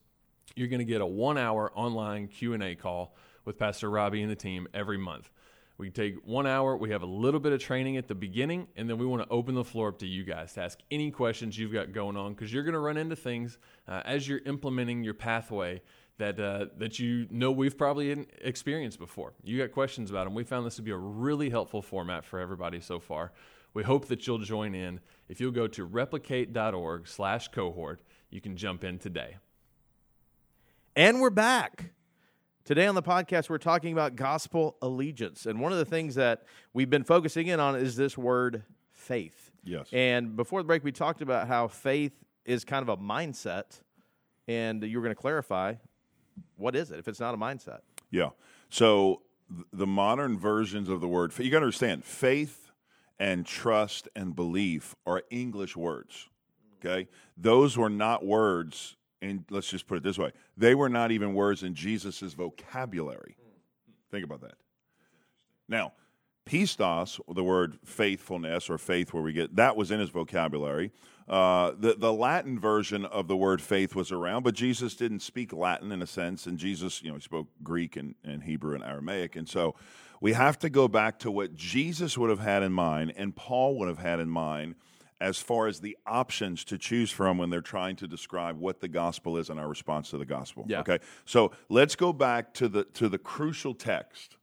you're 0.56 0.68
going 0.68 0.80
to 0.80 0.86
get 0.86 1.02
a 1.02 1.06
one-hour 1.06 1.72
online 1.76 2.28
Q&A 2.28 2.76
call 2.76 3.16
with 3.46 3.58
Pastor 3.58 3.90
Robby 3.90 4.22
and 4.22 4.32
the 4.32 4.36
team 4.36 4.68
every 4.74 4.98
month. 4.98 5.30
We 5.78 5.90
take 5.90 6.26
one 6.26 6.46
hour, 6.46 6.78
we 6.78 6.92
have 6.92 7.02
a 7.02 7.08
little 7.08 7.40
bit 7.40 7.52
of 7.52 7.60
training 7.60 7.98
at 7.98 8.08
the 8.08 8.16
beginning, 8.16 8.68
and 8.76 8.88
then 8.88 8.98
we 9.00 9.06
want 9.06 9.24
to 9.24 9.30
open 9.30 9.56
the 9.56 9.64
floor 9.64 9.90
up 9.90 10.00
to 10.00 10.08
you 10.08 10.24
guys 10.24 10.54
to 10.54 10.62
ask 10.62 10.80
any 10.92 11.10
questions 11.10 11.58
you've 11.58 11.74
got 11.74 11.92
going 11.92 12.16
on 12.16 12.34
because 12.34 12.54
you're 12.54 12.64
going 12.64 12.74
to 12.74 12.80
run 12.80 12.96
into 12.96 13.16
things 13.16 13.58
uh, 13.88 14.02
as 14.06 14.28
you're 14.28 14.42
implementing 14.46 15.04
your 15.04 15.16
pathway 15.16 15.82
that, 16.20 16.40
uh, 16.40 16.68
that 16.78 17.00
you 17.00 17.28
know 17.32 17.52
we've 17.52 17.78
probably 17.78 18.28
experienced 18.42 19.00
before. 19.00 19.34
You 19.44 19.58
got 19.58 19.72
questions 19.72 20.12
about 20.12 20.26
them. 20.26 20.36
We 20.36 20.44
found 20.44 20.66
this 20.66 20.76
to 20.76 20.84
be 20.84 20.92
a 20.92 20.98
really 20.98 21.50
helpful 21.50 21.82
format 21.82 22.24
for 22.24 22.40
everybody 22.40 22.80
so 22.80 23.00
far. 23.00 23.32
We 23.74 23.82
hope 23.82 24.06
that 24.10 24.28
you'll 24.28 24.38
join 24.38 24.76
in. 24.76 25.00
If 25.28 25.42
you'll 25.42 25.52
go 25.52 25.68
to 25.68 25.86
replicate.org 25.86 27.08
slash 27.08 27.48
cohort, 27.48 28.04
you 28.30 28.42
can 28.42 28.56
jump 28.56 28.84
in 28.84 29.00
today. 29.00 29.38
And 30.96 31.20
we're 31.20 31.32
back. 31.32 31.86
Today 32.66 32.86
on 32.86 32.94
the 32.94 33.02
podcast, 33.02 33.50
we're 33.50 33.58
talking 33.58 33.94
about 33.94 34.16
gospel 34.16 34.78
allegiance. 34.80 35.48
And 35.48 35.60
one 35.60 35.72
of 35.72 35.80
the 35.80 35.86
things 35.86 36.14
that 36.16 36.44
we've 36.72 36.90
been 36.90 37.04
focusing 37.04 37.48
in 37.48 37.60
on 37.60 37.76
is 37.76 37.96
this 37.96 38.16
word 38.16 38.62
faith. 38.92 39.50
Yes. 39.64 39.88
And 39.92 40.36
before 40.36 40.62
the 40.62 40.68
break, 40.68 40.84
we 40.84 40.92
talked 40.92 41.24
about 41.24 41.48
how 41.48 41.68
faith 41.68 42.14
is 42.46 42.64
kind 42.64 42.88
of 42.88 42.90
a 42.90 42.98
mindset. 42.98 43.82
And 44.48 44.84
you 44.84 45.00
were 45.00 45.04
going 45.04 45.16
to 45.16 45.20
clarify 45.20 45.74
what 46.58 46.76
is 46.76 46.92
it 46.92 47.00
if 47.00 47.08
it's 47.08 47.20
not 47.20 47.34
a 47.34 47.38
mindset? 47.38 47.80
Yeah. 48.12 48.30
So 48.70 49.24
the 49.72 49.88
modern 49.88 50.38
versions 50.38 50.90
of 50.90 51.02
the 51.02 51.08
word, 51.08 51.34
you 51.40 51.50
got 51.50 51.62
to 51.62 51.66
understand, 51.66 52.06
faith 52.06 52.70
and 53.18 53.48
trust 53.48 54.10
and 54.16 54.36
belief 54.36 54.96
are 55.08 55.24
English 55.32 55.76
words. 55.76 56.30
Okay, 56.80 57.08
those 57.36 57.78
were 57.78 57.90
not 57.90 58.24
words. 58.26 58.96
And 59.24 59.46
let's 59.50 59.70
just 59.70 59.88
put 59.88 59.98
it 59.98 60.04
this 60.04 60.18
way: 60.18 60.32
they 60.58 60.76
were 60.76 60.90
not 60.90 61.12
even 61.12 61.34
words 61.34 61.64
in 61.64 61.74
Jesus' 61.74 62.22
vocabulary. 62.34 63.38
Think 64.12 64.26
about 64.26 64.42
that. 64.42 64.56
Now, 65.68 65.94
pistos, 66.46 67.20
the 67.34 67.44
word 67.44 67.80
faithfulness 67.86 68.70
or 68.70 68.78
faith, 68.78 69.14
where 69.14 69.24
we 69.24 69.34
get 69.34 69.56
that 69.56 69.76
was 69.76 69.92
in 69.92 70.00
his 70.00 70.10
vocabulary. 70.10 70.92
Uh, 71.28 71.72
the 71.80 71.96
the 71.98 72.12
Latin 72.12 72.60
version 72.60 73.06
of 73.06 73.30
the 73.30 73.38
word 73.38 73.62
faith 73.62 73.96
was 73.96 74.12
around, 74.12 74.44
but 74.44 74.54
Jesus 74.54 74.94
didn't 74.94 75.22
speak 75.22 75.54
Latin 75.54 75.92
in 75.94 76.02
a 76.02 76.08
sense, 76.08 76.46
and 76.46 76.58
Jesus, 76.58 77.02
you 77.02 77.10
know, 77.10 77.16
he 77.16 77.22
spoke 77.22 77.48
Greek 77.64 77.96
and, 77.96 78.16
and 78.26 78.44
Hebrew 78.44 78.76
and 78.76 78.84
Aramaic, 78.84 79.38
and 79.38 79.48
so 79.48 79.74
we 80.20 80.32
have 80.32 80.58
to 80.60 80.70
go 80.70 80.88
back 80.88 81.20
to 81.20 81.32
what 81.32 81.56
Jesus 81.56 82.18
would 82.18 82.30
have 82.30 82.40
had 82.40 82.64
in 82.64 82.72
mind 82.72 83.14
and 83.18 83.36
Paul 83.36 83.78
would 83.80 83.90
have 83.90 83.98
had 84.00 84.22
in 84.22 84.30
mind 84.30 84.76
as 85.22 85.38
far 85.38 85.68
as 85.68 85.80
the 85.80 85.98
options 86.06 86.64
to 86.66 86.78
choose 86.78 87.12
from 87.12 87.38
when 87.38 87.50
they're 87.50 87.62
trying 87.62 87.96
to 87.98 88.08
describe 88.08 88.60
what 88.60 88.80
the 88.80 88.88
gospel 88.88 89.38
is 89.38 89.50
and 89.50 89.60
our 89.60 89.68
response 89.68 90.10
to 90.10 90.18
the 90.18 90.26
gospel. 90.26 90.66
Yeah. 90.68 90.82
Okay, 90.82 91.00
so 91.26 91.52
let's 91.70 91.96
go 91.96 92.14
back 92.14 92.54
to 92.56 92.68
the 92.68 92.84
to 92.96 93.10
the 93.10 93.18
crucial 93.18 93.74
text 93.74 94.38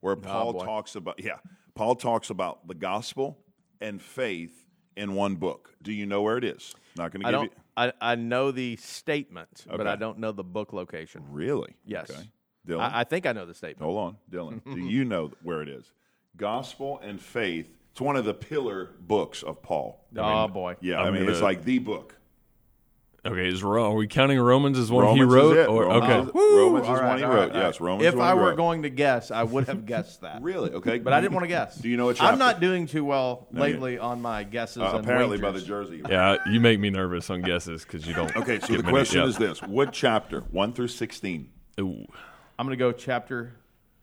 where 0.00 0.14
oh, 0.14 0.20
Paul 0.20 0.52
boy. 0.52 0.64
talks 0.64 0.94
about 0.94 1.22
yeah, 1.22 1.38
Paul 1.74 1.94
talks 1.94 2.30
about 2.30 2.66
the 2.68 2.74
gospel 2.74 3.38
and 3.80 4.00
faith 4.00 4.66
in 4.96 5.14
one 5.14 5.36
book. 5.36 5.74
Do 5.82 5.92
you 5.92 6.06
know 6.06 6.22
where 6.22 6.38
it 6.38 6.44
is? 6.44 6.74
Not 6.96 7.12
going 7.12 7.22
to 7.22 7.28
I 7.28 7.30
give 7.30 7.40
don't. 7.40 7.52
you 7.52 7.62
I, 7.76 7.92
I 8.00 8.14
know 8.14 8.50
the 8.50 8.76
statement, 8.76 9.66
but 9.68 9.86
I 9.86 9.96
don't 9.96 10.18
know 10.18 10.32
the 10.32 10.44
book 10.44 10.72
location. 10.72 11.22
really. 11.30 11.76
Yes. 11.84 12.10
Okay. 12.10 12.20
Dylan, 12.66 12.80
I, 12.80 13.00
I 13.00 13.04
think 13.04 13.26
I 13.26 13.32
know 13.32 13.46
the 13.46 13.54
statement. 13.54 13.84
hold 13.84 13.98
on, 13.98 14.16
Dylan. 14.30 14.64
do 14.64 14.80
you 14.88 15.04
know 15.04 15.30
where 15.42 15.62
it 15.62 15.68
is? 15.68 15.92
Gospel 16.36 16.98
and 17.02 17.20
faith. 17.20 17.70
It's 17.96 18.00
one 18.02 18.16
of 18.16 18.26
the 18.26 18.34
pillar 18.34 18.90
books 19.00 19.42
of 19.42 19.62
Paul. 19.62 20.04
oh 20.18 20.48
boy. 20.48 20.76
Yeah, 20.82 21.00
i 21.00 21.06
I'm 21.06 21.14
mean 21.14 21.22
it's 21.22 21.38
gonna- 21.38 21.44
like 21.44 21.64
the 21.64 21.78
book. 21.78 22.14
Okay, 23.24 23.48
is 23.48 23.62
Ro- 23.62 23.90
are 23.90 23.94
we 23.94 24.06
counting 24.06 24.38
Romans 24.38 24.78
as 24.78 24.90
one 24.90 25.04
Romans 25.06 25.18
he 25.18 25.26
is 25.26 25.32
wrote? 25.34 25.56
it. 25.56 25.66
Or 25.66 25.84
Romans 25.86 26.04
okay, 26.04 26.20
is- 26.28 26.34
Romans 26.34 26.86
All 26.88 26.94
is 26.94 27.00
right, 27.00 27.08
one 27.08 27.18
he 27.18 27.24
wrote. 27.24 27.52
right, 27.52 27.54
Yes. 27.54 27.80
Romans. 27.80 28.04
If 28.06 28.12
is 28.12 28.18
one 28.18 28.28
I 28.28 28.34
were 28.34 28.48
wrote. 28.50 28.56
going 28.58 28.82
to 28.82 28.90
guess, 28.90 29.30
I 29.30 29.44
would 29.44 29.66
have 29.68 29.86
guessed 29.86 30.20
that. 30.20 30.42
really 30.42 30.72
okay, 30.72 30.98
But 30.98 31.14
I 31.14 31.22
didn't 31.22 31.32
want 31.32 31.44
to 31.44 31.48
guess. 31.48 31.76
Do 31.78 31.88
you 31.88 31.96
know 31.96 32.04
what 32.04 32.20
I'm 32.22 32.38
not 32.38 32.60
doing 32.60 32.86
too 32.86 33.06
well 33.06 33.48
you- 33.50 33.58
lately 33.58 33.96
on 33.98 34.20
my 34.20 34.44
guesses. 34.44 34.82
Uh, 34.82 34.90
and 34.96 35.00
apparently 35.00 35.38
by 35.38 35.52
the 35.52 35.62
jersey. 35.62 36.02
yeah, 36.06 36.36
you 36.52 36.60
make 36.60 36.78
me 36.78 36.90
nervous 36.90 37.30
on 37.30 37.40
guesses 37.40 37.82
because 37.82 38.06
you 38.06 38.12
don't. 38.12 38.36
Okay, 38.36 38.60
so 38.60 38.66
get 38.66 38.76
the 38.76 38.82
many- 38.82 38.90
question 38.92 39.22
yeah. 39.22 39.26
is 39.28 39.38
this: 39.38 39.62
What 39.62 39.94
chapter? 39.94 40.40
One 40.50 40.74
through 40.74 40.88
sixteen. 40.88 41.48
Ooh, 41.80 42.04
I'm 42.58 42.66
going 42.66 42.76
to 42.78 42.84
go 42.84 42.92
chapter 42.92 43.54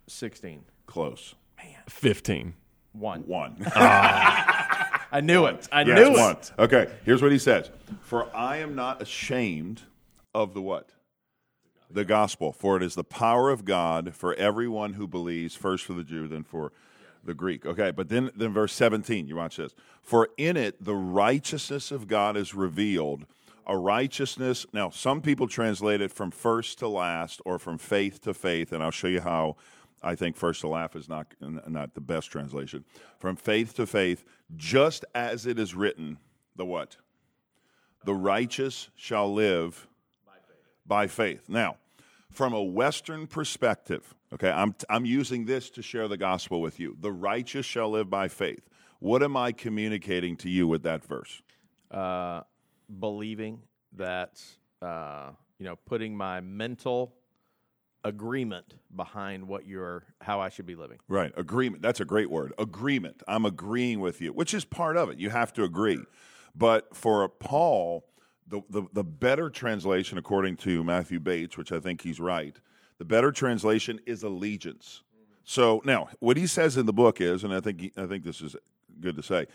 16. 0.08 0.64
Close. 0.88 1.36
Man, 1.60 1.76
fifteen. 1.88 2.56
One. 2.94 3.22
One. 3.22 3.58
I 3.76 5.22
knew 5.22 5.46
it. 5.46 5.68
I 5.72 5.82
yes, 5.82 6.00
knew 6.00 6.16
it. 6.16 6.20
one. 6.20 6.38
Okay, 6.58 6.92
here's 7.06 7.22
what 7.22 7.32
he 7.32 7.38
says: 7.38 7.70
For 8.02 8.36
I 8.36 8.58
am 8.58 8.76
not 8.76 9.02
ashamed 9.02 9.84
of 10.34 10.54
the 10.54 10.62
what? 10.62 10.90
The 11.90 12.06
gospel, 12.06 12.52
for 12.52 12.78
it 12.78 12.84
is 12.84 12.96
the 12.96 13.04
power 13.04 13.52
of 13.52 13.66
God 13.66 14.16
for 14.16 14.34
everyone 14.34 14.94
who 14.94 15.08
believes, 15.08 15.56
first 15.56 15.86
for 15.86 15.94
the 15.94 16.04
Jew, 16.04 16.28
then 16.28 16.44
for 16.44 16.72
the 17.24 17.34
Greek. 17.34 17.66
Okay, 17.66 17.92
but 17.92 18.10
then, 18.10 18.32
then 18.36 18.52
verse 18.52 18.74
17, 18.74 19.28
you 19.28 19.36
watch 19.36 19.58
this. 19.58 19.76
For 20.02 20.30
in 20.38 20.58
it 20.58 20.84
the 20.84 20.96
righteousness 20.96 21.92
of 21.92 22.08
God 22.08 22.36
is 22.36 22.56
revealed, 22.56 23.26
a 23.68 23.78
righteousness. 23.78 24.66
Now, 24.74 24.90
some 24.90 25.22
people 25.22 25.48
translate 25.48 26.02
it 26.02 26.12
from 26.12 26.32
first 26.32 26.80
to 26.80 26.88
last 26.88 27.42
or 27.46 27.60
from 27.60 27.78
faith 27.78 28.22
to 28.22 28.34
faith, 28.34 28.72
and 28.72 28.84
I'll 28.84 28.92
show 28.92 29.08
you 29.08 29.22
how 29.22 29.56
I 30.04 30.16
think 30.16 30.36
first 30.36 30.62
to 30.62 30.68
laugh 30.68 30.96
is 30.96 31.08
not, 31.08 31.28
not 31.40 31.94
the 31.94 32.02
best 32.02 32.30
translation. 32.30 32.84
From 33.20 33.36
faith 33.36 33.74
to 33.76 33.88
faith, 33.88 34.26
just 34.56 35.06
as 35.16 35.46
it 35.46 35.58
is 35.58 35.74
written, 35.74 36.18
the 36.56 36.66
what? 36.66 36.98
The 38.06 38.14
righteous 38.14 38.90
shall 38.96 39.34
live 39.34 39.88
by 40.86 41.08
faith. 41.08 41.48
Now, 41.48 41.78
from 42.30 42.54
a 42.54 42.62
Western 42.62 43.28
perspective, 43.28 44.14
okay, 44.34 44.50
I'm, 44.50 44.76
I'm 44.90 45.06
using 45.06 45.46
this 45.46 45.70
to 45.72 45.82
share 45.82 46.08
the 46.08 46.18
gospel 46.18 46.62
with 46.62 46.80
you. 46.80 46.98
The 47.00 47.12
righteous 47.12 47.66
shall 47.66 47.92
live 47.92 48.10
by 48.10 48.28
faith. 48.28 48.68
What 49.00 49.24
am 49.24 49.38
I 49.38 49.52
communicating 49.52 50.36
to 50.38 50.50
you 50.50 50.68
with 50.68 50.84
that 50.84 51.04
verse? 51.04 51.42
Uh, 51.92 52.42
believing 53.00 53.62
that, 53.94 54.42
uh, 54.82 55.32
you 55.60 55.66
know, 55.66 55.76
putting 55.86 56.18
my 56.18 56.42
mental 56.42 57.14
agreement 58.04 58.76
behind 58.96 59.48
what 59.48 59.66
you're, 59.66 60.04
how 60.22 60.40
I 60.40 60.50
should 60.50 60.66
be 60.66 60.76
living. 60.76 61.00
Right, 61.08 61.32
agreement. 61.38 61.82
That's 61.82 62.00
a 62.00 62.06
great 62.06 62.30
word. 62.30 62.54
Agreement. 62.58 63.24
I'm 63.28 63.46
agreeing 63.46 64.00
with 64.00 64.22
you, 64.22 64.34
which 64.34 64.54
is 64.54 64.66
part 64.66 64.98
of 64.98 65.10
it. 65.10 65.20
You 65.20 65.30
have 65.30 65.54
to 65.54 65.64
agree. 65.64 66.00
But 66.56 66.96
for 66.96 67.28
Paul, 67.30 68.06
the, 68.48 68.62
the, 68.70 68.84
the 68.94 69.04
better 69.04 69.50
translation, 69.50 70.18
according 70.18 70.58
to 70.58 70.84
Matthew 70.84 71.20
Bates, 71.20 71.58
which 71.58 71.72
I 71.72 71.80
think 71.80 72.02
he's 72.02 72.20
right, 72.20 72.56
the 73.00 73.06
better 73.06 73.32
translation 73.32 74.00
is 74.06 74.24
allegiance. 74.24 75.02
So 75.44 75.82
now, 75.84 76.10
what 76.20 76.38
he 76.38 76.48
says 76.48 76.78
in 76.78 76.86
the 76.86 76.94
book 76.94 77.20
is, 77.20 77.44
and 77.44 77.54
I 77.54 77.60
think 77.60 77.92
I 77.98 78.06
think 78.06 78.24
this 78.24 78.42
is 78.42 78.56
good 79.02 79.16
to 79.18 79.24
say, 79.24 79.48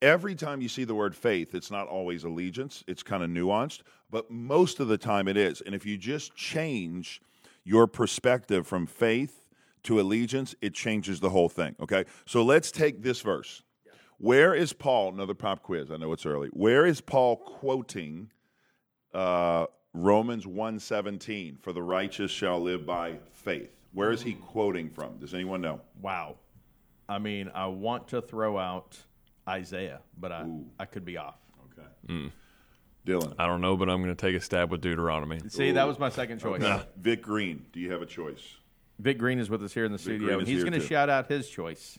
every 0.00 0.34
time 0.34 0.62
you 0.62 0.68
see 0.68 0.84
the 0.84 0.94
word 0.94 1.14
faith, 1.14 1.54
it's 1.54 1.70
not 1.70 1.88
always 1.88 2.24
allegiance. 2.24 2.84
It's 2.86 3.02
kind 3.02 3.22
of 3.22 3.28
nuanced, 3.28 3.82
but 4.10 4.30
most 4.30 4.80
of 4.80 4.88
the 4.88 4.96
time 4.96 5.28
it 5.28 5.36
is. 5.36 5.60
And 5.60 5.74
if 5.74 5.84
you 5.84 5.98
just 5.98 6.34
change 6.34 7.20
your 7.66 7.88
perspective 7.88 8.66
from 8.66 8.86
faith 8.86 9.42
to 9.82 10.00
allegiance, 10.00 10.54
it 10.62 10.72
changes 10.72 11.20
the 11.20 11.30
whole 11.30 11.48
thing. 11.48 11.74
Okay, 11.80 12.04
so 12.24 12.42
let's 12.42 12.70
take 12.70 13.02
this 13.02 13.20
verse. 13.20 13.62
Where 14.18 14.54
is 14.54 14.72
Paul? 14.72 15.12
Another 15.12 15.34
pop 15.34 15.62
quiz. 15.62 15.90
I 15.90 15.96
know 15.96 16.12
it's 16.12 16.24
early. 16.24 16.48
Where 16.48 16.86
is 16.86 17.00
Paul 17.00 17.36
quoting 17.36 18.30
uh, 19.12 19.66
Romans 19.92 20.46
1.17, 20.46 21.60
For 21.60 21.72
the 21.72 21.82
righteous 21.82 22.30
shall 22.30 22.60
live 22.60 22.86
by 22.86 23.18
faith? 23.32 23.70
Where 23.92 24.12
is 24.12 24.22
he 24.22 24.34
quoting 24.34 24.88
from? 24.90 25.18
Does 25.18 25.34
anyone 25.34 25.60
know? 25.60 25.80
Wow. 26.00 26.36
I 27.08 27.18
mean, 27.18 27.50
I 27.54 27.66
want 27.66 28.08
to 28.08 28.22
throw 28.22 28.58
out 28.58 28.96
Isaiah, 29.48 30.00
but 30.18 30.32
I, 30.32 30.46
I 30.78 30.84
could 30.84 31.04
be 31.04 31.16
off. 31.16 31.38
Okay. 31.72 32.30
Dylan. 33.06 33.34
I 33.38 33.46
don't 33.46 33.60
know, 33.60 33.76
but 33.76 33.88
I'm 33.88 34.02
going 34.02 34.14
to 34.14 34.20
take 34.20 34.36
a 34.36 34.40
stab 34.40 34.70
with 34.70 34.80
Deuteronomy. 34.82 35.40
See, 35.48 35.70
that 35.72 35.86
was 35.86 35.98
my 35.98 36.10
second 36.10 36.40
choice. 36.40 36.62
Vic 37.00 37.22
Green, 37.22 37.64
do 37.72 37.80
you 37.80 37.92
have 37.92 38.02
a 38.02 38.06
choice? 38.06 38.42
Vic 38.98 39.16
Green 39.18 39.38
is 39.38 39.48
with 39.48 39.62
us 39.62 39.72
here 39.72 39.84
in 39.84 39.92
the 39.92 39.98
Green 39.98 40.18
studio, 40.18 40.34
is 40.34 40.38
and 40.40 40.48
he's 40.48 40.56
here 40.56 40.64
going 40.64 40.72
to 40.74 40.80
too. 40.80 40.86
shout 40.86 41.08
out 41.08 41.28
his 41.28 41.48
choice. 41.48 41.98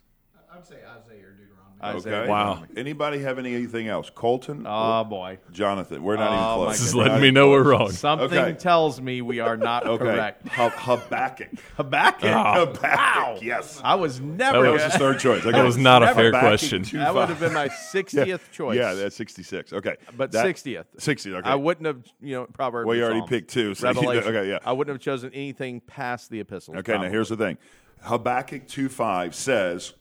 I 0.51 0.57
would 0.57 0.65
say 0.65 0.75
Isaiah 0.75 1.27
or 1.27 1.31
Deuteronomy. 1.31 1.56
Isaiah 1.83 2.21
Okay. 2.21 2.29
Wow. 2.29 2.63
Anybody 2.75 3.19
have 3.19 3.37
anything 3.37 3.87
else? 3.87 4.09
Colton? 4.13 4.65
Oh, 4.67 5.03
boy. 5.03 5.37
Jonathan? 5.51 6.01
We're 6.03 6.15
not 6.15 6.31
Oh, 6.31 6.33
even 6.33 6.39
my 6.45 6.53
close. 6.65 6.79
This 6.79 6.87
is 6.87 6.95
letting 6.95 7.21
me 7.21 7.29
know 7.31 7.49
we're 7.49 7.63
wrong. 7.63 7.91
Something 7.91 8.27
Okay. 8.37 8.53
tells 8.53 8.99
me 8.99 9.21
we 9.21 9.39
are 9.39 9.55
not 9.57 9.85
Okay. 9.85 10.03
correct. 10.03 10.47
Ha- 10.47 10.69
Habakkuk. 10.75 11.49
Habakkuk. 11.75 12.23
Oh. 12.33 12.65
Habakkuk. 12.65 13.43
Yes. 13.43 13.79
I 13.83 13.95
was 13.95 14.19
never. 14.19 14.63
That 14.63 14.71
was 14.73 14.83
his 14.83 14.95
third 14.95 15.19
choice. 15.19 15.45
Okay. 15.45 15.51
That 15.57 15.63
was 15.65 15.77
not 15.77 16.01
a 16.03 16.13
fair 16.15 16.25
Habakkuk 16.27 16.47
question. 16.49 16.83
two 16.83 16.97
that 16.97 17.13
would 17.13 17.21
five. 17.21 17.29
have 17.29 17.39
been 17.39 17.53
my 17.53 17.67
60th 17.67 18.51
choice. 18.51 18.77
Yeah, 18.77 18.93
that's 18.93 19.15
66. 19.15 19.73
Okay. 19.73 19.95
but 20.15 20.31
That- 20.31 20.45
60th. 20.45 20.85
60. 20.97 21.33
Okay. 21.35 21.49
I 21.49 21.55
wouldn't 21.55 21.85
have, 21.85 22.01
you 22.21 22.35
know, 22.35 22.45
Proverbs. 22.45 22.87
Well, 22.87 22.95
you 22.95 23.03
or 23.03 23.05
already 23.05 23.19
Psalms. 23.19 23.29
picked 23.29 23.49
two, 23.51 23.75
so 23.75 23.87
you- 23.89 23.93
Revelation. 23.95 24.35
okay, 24.35 24.49
yeah. 24.49 24.59
I 24.65 24.71
wouldn't 24.73 24.93
have 24.95 25.01
chosen 25.01 25.31
anything 25.33 25.81
past 25.81 26.29
the 26.31 26.39
epistles. 26.39 26.77
Okay, 26.77 26.93
now 26.93 26.97
probably. 26.99 27.11
here's 27.11 27.29
the 27.29 27.37
thing. 27.37 27.57
Habakkuk 28.01 28.67
2.5 28.67 29.33
says, 29.33 29.93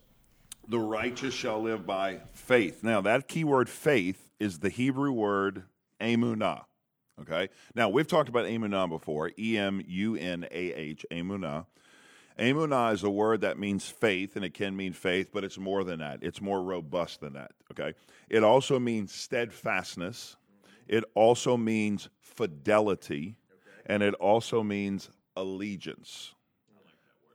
the 0.68 0.78
righteous 0.78 1.34
shall 1.34 1.62
live 1.62 1.86
by 1.86 2.20
faith. 2.32 2.82
Now, 2.82 3.00
that 3.02 3.28
key 3.28 3.44
word 3.44 3.68
faith 3.68 4.30
is 4.38 4.58
the 4.58 4.68
Hebrew 4.68 5.12
word 5.12 5.64
emunah. 6.00 6.64
Okay? 7.20 7.48
Now, 7.74 7.88
we've 7.88 8.06
talked 8.06 8.28
about 8.28 8.44
emunah 8.44 8.88
before, 8.88 9.30
E 9.38 9.56
M 9.56 9.82
U 9.86 10.16
N 10.16 10.46
A 10.50 10.72
H, 10.72 11.06
emunah. 11.10 11.66
Emunah 12.38 12.92
is 12.92 13.02
a 13.02 13.10
word 13.10 13.40
that 13.40 13.58
means 13.58 13.88
faith, 13.88 14.36
and 14.36 14.44
it 14.44 14.52
can 14.52 14.76
mean 14.76 14.92
faith, 14.92 15.30
but 15.32 15.42
it's 15.42 15.56
more 15.56 15.84
than 15.84 16.00
that. 16.00 16.18
It's 16.20 16.42
more 16.42 16.62
robust 16.62 17.20
than 17.20 17.32
that. 17.32 17.52
Okay? 17.72 17.94
It 18.28 18.44
also 18.44 18.78
means 18.78 19.12
steadfastness, 19.12 20.36
it 20.86 21.04
also 21.14 21.56
means 21.56 22.08
fidelity, 22.20 23.38
and 23.86 24.02
it 24.02 24.14
also 24.14 24.62
means 24.62 25.10
allegiance. 25.36 26.34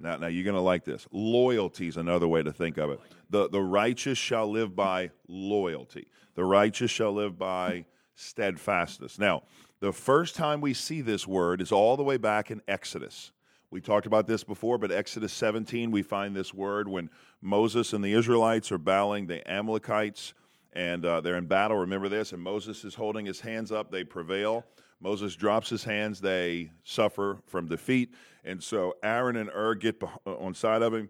Now, 0.01 0.17
now 0.17 0.27
you're 0.27 0.43
going 0.43 0.55
to 0.55 0.61
like 0.61 0.83
this. 0.83 1.07
Loyalty 1.11 1.87
is 1.87 1.97
another 1.97 2.27
way 2.27 2.43
to 2.43 2.51
think 2.51 2.77
of 2.77 2.89
it. 2.89 2.99
The, 3.29 3.49
the 3.49 3.61
righteous 3.61 4.17
shall 4.17 4.49
live 4.49 4.75
by 4.75 5.11
loyalty. 5.27 6.07
The 6.35 6.43
righteous 6.43 6.91
shall 6.91 7.13
live 7.13 7.37
by 7.37 7.85
steadfastness. 8.15 9.19
Now, 9.19 9.43
the 9.79 9.93
first 9.93 10.35
time 10.35 10.61
we 10.61 10.73
see 10.73 11.01
this 11.01 11.27
word 11.27 11.61
is 11.61 11.71
all 11.71 11.97
the 11.97 12.03
way 12.03 12.17
back 12.17 12.51
in 12.51 12.61
Exodus. 12.67 13.31
We 13.71 13.81
talked 13.81 14.05
about 14.05 14.27
this 14.27 14.43
before, 14.43 14.77
but 14.77 14.91
Exodus 14.91 15.31
17, 15.33 15.91
we 15.91 16.01
find 16.01 16.35
this 16.35 16.53
word 16.53 16.87
when 16.87 17.09
Moses 17.41 17.93
and 17.93 18.03
the 18.03 18.13
Israelites 18.13 18.71
are 18.71 18.77
battling 18.77 19.27
the 19.27 19.49
Amalekites 19.49 20.33
and 20.73 21.05
uh, 21.05 21.21
they're 21.21 21.37
in 21.37 21.47
battle. 21.47 21.77
Remember 21.77 22.09
this? 22.09 22.33
And 22.33 22.41
Moses 22.41 22.83
is 22.83 22.95
holding 22.95 23.25
his 23.25 23.39
hands 23.39 23.71
up. 23.71 23.91
They 23.91 24.03
prevail. 24.03 24.65
Moses 25.01 25.35
drops 25.35 25.69
his 25.69 25.83
hands. 25.83 26.21
They 26.21 26.71
suffer 26.83 27.39
from 27.47 27.67
defeat. 27.67 28.13
And 28.43 28.61
so 28.63 28.95
Aaron 29.03 29.35
and 29.35 29.49
Hur 29.49 29.75
get 29.75 30.01
on 30.25 30.53
side 30.53 30.81
of 30.81 30.93
him. 30.93 31.09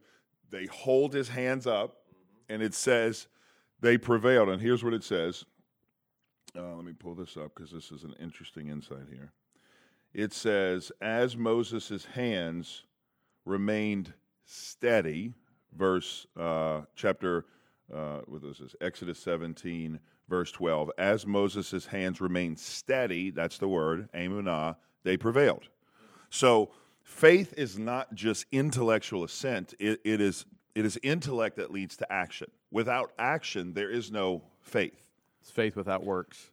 They 0.49 0.65
hold 0.65 1.13
his 1.13 1.29
hands 1.29 1.67
up, 1.67 1.97
and 2.49 2.61
it 2.61 2.73
says 2.73 3.27
they 3.79 3.97
prevailed. 3.97 4.49
And 4.49 4.61
here's 4.61 4.83
what 4.83 4.93
it 4.93 5.03
says 5.03 5.45
Uh, 6.57 6.75
let 6.75 6.85
me 6.85 6.93
pull 6.93 7.15
this 7.15 7.37
up 7.37 7.53
because 7.55 7.71
this 7.71 7.91
is 7.91 8.03
an 8.03 8.15
interesting 8.19 8.69
insight 8.69 9.07
here. 9.09 9.31
It 10.13 10.33
says, 10.33 10.91
as 11.01 11.37
Moses' 11.37 12.03
hands 12.03 12.83
remained 13.45 14.13
steady, 14.43 15.33
verse 15.73 16.27
uh, 16.37 16.81
chapter, 16.95 17.45
uh, 17.93 18.19
what 18.25 18.43
is 18.43 18.59
this? 18.59 18.75
Exodus 18.81 19.19
17, 19.19 19.99
verse 20.31 20.51
12. 20.51 20.89
As 20.97 21.27
Moses' 21.27 21.85
hands 21.85 22.19
remained 22.19 22.57
steady, 22.57 23.29
that's 23.29 23.59
the 23.59 23.67
word, 23.67 24.09
emunah, 24.13 24.77
they 25.03 25.17
prevailed. 25.17 25.67
So 26.31 26.71
faith 27.03 27.53
is 27.57 27.77
not 27.77 28.15
just 28.15 28.45
intellectual 28.51 29.23
assent, 29.23 29.75
it, 29.77 29.99
it, 30.03 30.21
is, 30.21 30.45
it 30.73 30.85
is 30.85 30.97
intellect 31.03 31.57
that 31.57 31.69
leads 31.69 31.97
to 31.97 32.11
action. 32.11 32.49
Without 32.71 33.11
action, 33.19 33.73
there 33.73 33.91
is 33.91 34.11
no 34.11 34.41
faith. 34.61 35.03
It's 35.41 35.51
faith 35.51 35.75
without 35.75 36.03
works. 36.03 36.49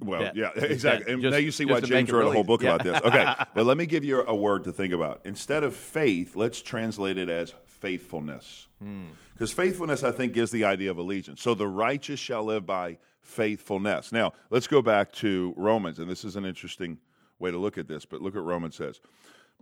Well, 0.00 0.20
Debt. 0.20 0.36
yeah, 0.36 0.50
exactly. 0.56 1.12
And 1.12 1.22
Just- 1.22 1.32
now 1.32 1.38
you 1.38 1.50
see 1.50 1.64
why 1.64 1.80
James 1.80 2.12
wrote 2.12 2.28
a 2.28 2.32
whole 2.32 2.44
book 2.44 2.62
yeah. 2.62 2.74
about 2.74 2.84
this. 2.84 3.00
Okay, 3.02 3.34
but 3.54 3.64
let 3.66 3.76
me 3.76 3.86
give 3.86 4.04
you 4.04 4.22
a 4.22 4.34
word 4.34 4.64
to 4.64 4.72
think 4.72 4.92
about. 4.92 5.22
Instead 5.24 5.64
of 5.64 5.74
faith, 5.74 6.36
let's 6.36 6.60
translate 6.60 7.18
it 7.18 7.28
as 7.28 7.54
faithfulness. 7.84 8.68
Hmm. 8.82 9.08
Because 9.34 9.52
faithfulness, 9.52 10.02
I 10.02 10.10
think, 10.10 10.32
gives 10.32 10.50
the 10.50 10.64
idea 10.64 10.90
of 10.90 10.96
allegiance. 10.96 11.42
So 11.42 11.54
the 11.54 11.68
righteous 11.68 12.18
shall 12.18 12.42
live 12.42 12.64
by 12.64 12.96
faithfulness. 13.20 14.10
Now, 14.10 14.32
let's 14.48 14.66
go 14.66 14.80
back 14.80 15.12
to 15.12 15.52
Romans, 15.54 15.98
and 15.98 16.08
this 16.10 16.24
is 16.24 16.36
an 16.36 16.46
interesting 16.46 16.96
way 17.38 17.50
to 17.50 17.58
look 17.58 17.76
at 17.76 17.86
this, 17.86 18.06
but 18.06 18.22
look 18.22 18.36
what 18.36 18.44
Romans 18.44 18.76
says. 18.76 19.00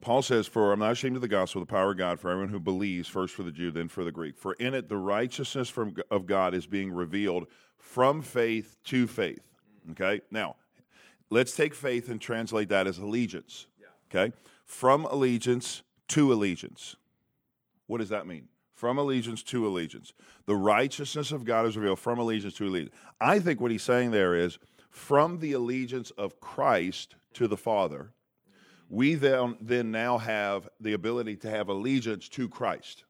Paul 0.01 0.23
says, 0.23 0.47
For 0.47 0.73
I'm 0.73 0.79
not 0.79 0.93
ashamed 0.93 1.17
of 1.17 1.23
the 1.23 1.27
gospel, 1.27 1.61
the 1.61 1.67
power 1.67 1.91
of 1.91 1.99
God 1.99 2.21
for 2.21 2.31
everyone 2.31 2.51
who 2.51 2.61
believes, 2.61 3.09
first 3.09 3.35
for 3.35 3.43
the 3.43 3.51
Jew, 3.51 3.73
then 3.73 3.89
for 3.89 4.05
the 4.05 4.13
Greek. 4.13 4.39
For 4.39 4.53
in 4.55 4.73
it 4.73 4.89
the 4.89 4.97
righteousness 4.97 5.69
from, 5.69 5.97
of 6.09 6.27
God 6.27 6.55
is 6.55 6.67
being 6.67 6.93
revealed 6.93 7.49
from 7.77 8.23
faith 8.23 8.77
to 8.85 9.09
faith. 9.09 9.43
Okay? 9.93 10.21
Now, 10.31 10.55
let's 11.29 11.57
take 11.57 11.75
faith 11.75 12.09
and 12.09 12.21
translate 12.21 12.69
that 12.69 12.87
as 12.87 12.99
allegiance. 12.99 13.67
Okay? 14.15 14.33
From 14.65 15.07
allegiance 15.07 15.83
to 16.09 16.33
allegiance. 16.33 16.95
What 17.93 18.01
does 18.01 18.09
that 18.09 18.27
mean? 18.27 18.49
From 18.73 18.97
allegiance 18.97 19.43
to 19.43 19.67
allegiance. 19.67 20.15
The 20.47 20.57
righteousness 20.57 21.31
of 21.31 21.45
God 21.45 21.67
is 21.67 21.77
revealed 21.77 21.99
from 21.99 22.19
allegiance 22.19 22.55
to 22.55 22.67
allegiance. 22.67 22.95
I 23.21 23.39
think 23.39 23.61
what 23.61 23.71
he's 23.71 23.83
saying 23.83 24.13
there 24.13 24.35
is 24.35 24.59
from 24.89 25.41
the 25.41 25.53
allegiance 25.53 26.11
of 26.13 26.41
Christ 26.41 27.17
to 27.35 27.47
the 27.47 27.57
Father, 27.59 28.15
we 28.89 29.15
then, 29.15 29.59
then 29.61 29.91
now 29.91 30.17
have 30.17 30.71
the 30.81 30.95
ability 30.95 31.37
to 31.37 31.51
have 31.51 31.69
allegiance 31.69 32.31
to 32.31 32.49
Christ. 32.49 33.05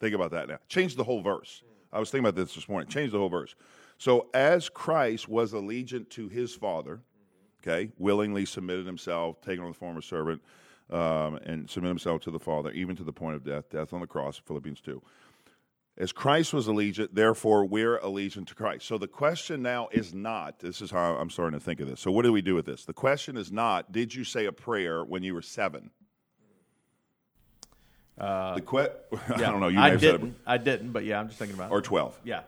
Think 0.00 0.16
about 0.16 0.32
that 0.32 0.48
now. 0.48 0.58
Change 0.68 0.96
the 0.96 1.04
whole 1.04 1.22
verse. 1.22 1.62
I 1.92 2.00
was 2.00 2.10
thinking 2.10 2.26
about 2.26 2.34
this 2.34 2.56
this 2.56 2.68
morning. 2.68 2.88
Change 2.88 3.12
the 3.12 3.18
whole 3.18 3.28
verse. 3.28 3.54
So, 3.98 4.30
as 4.34 4.68
Christ 4.68 5.28
was 5.28 5.52
allegiant 5.52 6.10
to 6.10 6.28
his 6.28 6.52
Father, 6.52 6.96
mm-hmm. 6.96 7.70
okay, 7.70 7.92
willingly 7.98 8.46
submitted 8.46 8.84
himself, 8.84 9.40
taken 9.42 9.62
on 9.62 9.70
the 9.70 9.78
form 9.78 9.96
of 9.96 10.04
servant, 10.04 10.42
um, 10.94 11.36
and 11.44 11.68
submit 11.68 11.88
himself 11.88 12.22
to 12.22 12.30
the 12.30 12.38
Father, 12.38 12.70
even 12.70 12.94
to 12.96 13.04
the 13.04 13.12
point 13.12 13.34
of 13.34 13.44
death, 13.44 13.68
death 13.70 13.92
on 13.92 14.00
the 14.00 14.06
cross, 14.06 14.40
Philippians 14.46 14.80
2. 14.80 15.02
As 15.96 16.12
Christ 16.12 16.52
was 16.52 16.66
allegiant, 16.66 17.10
therefore 17.12 17.64
we're 17.64 17.98
allegiant 17.98 18.46
to 18.48 18.54
Christ. 18.54 18.86
So 18.86 18.98
the 18.98 19.06
question 19.08 19.62
now 19.62 19.88
is 19.92 20.14
not, 20.14 20.60
this 20.60 20.80
is 20.80 20.90
how 20.90 21.16
I'm 21.16 21.30
starting 21.30 21.58
to 21.58 21.64
think 21.64 21.80
of 21.80 21.88
this. 21.88 22.00
So, 22.00 22.10
what 22.10 22.22
do 22.22 22.32
we 22.32 22.42
do 22.42 22.54
with 22.54 22.66
this? 22.66 22.84
The 22.84 22.92
question 22.92 23.36
is 23.36 23.52
not, 23.52 23.92
did 23.92 24.14
you 24.14 24.24
say 24.24 24.46
a 24.46 24.52
prayer 24.52 25.04
when 25.04 25.22
you 25.22 25.34
were 25.34 25.42
seven? 25.42 25.90
the 28.16 28.62
que- 28.64 28.90
I 29.34 29.38
don't 29.38 29.60
know, 29.60 29.68
you 29.68 29.80
I 29.80 29.90
have 29.90 30.00
said 30.00 30.16
it, 30.16 30.18
didn't. 30.18 30.36
I 30.46 30.58
didn't, 30.58 30.92
but 30.92 31.04
yeah, 31.04 31.18
I'm 31.18 31.28
just 31.28 31.38
thinking 31.38 31.56
about 31.56 31.70
or 31.70 31.78
it. 31.78 31.84
12. 31.84 32.20
Yeah. 32.24 32.42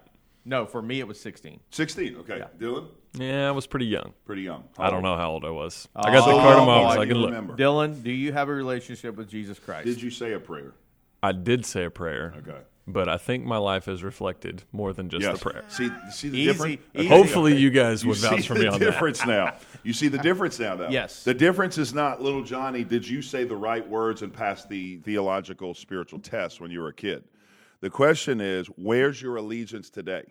No, 0.48 0.64
for 0.64 0.80
me 0.80 1.00
it 1.00 1.08
was 1.08 1.18
16. 1.20 1.58
16, 1.70 2.16
okay. 2.20 2.38
Yeah. 2.38 2.46
Dylan? 2.58 2.86
Yeah, 3.14 3.48
I 3.48 3.50
was 3.50 3.66
pretty 3.66 3.86
young. 3.86 4.12
Pretty 4.24 4.42
young. 4.42 4.62
I 4.78 4.90
don't 4.90 5.02
know 5.02 5.16
how 5.16 5.30
old 5.32 5.44
I 5.44 5.50
was. 5.50 5.88
I 5.96 6.12
got 6.12 6.24
the 6.26 6.32
Oh, 6.32 6.38
card 6.38 6.58
in 6.60 6.66
my 6.66 6.82
I 6.84 6.94
so 6.94 7.00
I 7.00 7.06
can 7.06 7.16
look. 7.16 7.30
remember. 7.30 7.56
Dylan, 7.56 8.02
do 8.02 8.12
you 8.12 8.32
have 8.32 8.48
a 8.48 8.54
relationship 8.54 9.16
with 9.16 9.28
Jesus 9.28 9.58
Christ? 9.58 9.86
Did 9.86 10.00
you 10.00 10.10
say 10.10 10.32
a 10.34 10.38
prayer? 10.38 10.74
I 11.22 11.32
did 11.32 11.66
say 11.66 11.84
a 11.84 11.90
prayer, 11.90 12.34
Okay. 12.38 12.58
but 12.86 13.08
I 13.08 13.16
think 13.16 13.44
my 13.44 13.56
life 13.56 13.86
has 13.86 14.04
reflected 14.04 14.62
more 14.70 14.92
than 14.92 15.08
just 15.08 15.22
Yes. 15.24 15.38
the 15.42 15.50
prayer. 15.50 15.64
See, 15.68 15.90
see 16.12 16.28
the 16.28 16.38
Easy, 16.38 16.52
difference? 16.52 16.80
easy. 16.94 17.08
Hopefully, 17.08 17.56
you 17.56 17.70
guys 17.70 18.04
You 18.04 18.10
would 18.10 18.18
see 18.18 18.28
vouch 18.28 18.46
for 18.46 18.54
me 18.54 18.66
on 18.66 18.78
that. 18.78 18.84
difference 18.84 19.26
now. 19.26 19.56
You 19.82 19.92
see 19.94 20.06
the 20.08 20.18
difference 20.18 20.60
now, 20.60 20.76
though. 20.76 20.90
Yes. 20.90 21.24
The 21.24 21.34
difference 21.34 21.78
is 21.78 21.92
not, 21.92 22.22
little 22.22 22.44
Johnny, 22.44 22.84
did 22.84 23.08
you 23.08 23.20
say 23.22 23.42
the 23.44 23.56
right 23.56 23.86
words 23.88 24.22
and 24.22 24.32
pass 24.32 24.64
the 24.66 24.98
theological 24.98 25.74
spiritual 25.74 26.20
test 26.20 26.60
when 26.60 26.70
you 26.70 26.80
were 26.80 26.88
a 26.88 26.94
kid? 26.94 27.24
The 27.80 27.90
question 27.90 28.40
is, 28.40 28.68
where's 28.76 29.20
your 29.20 29.36
allegiance 29.36 29.90
today? 29.90 30.24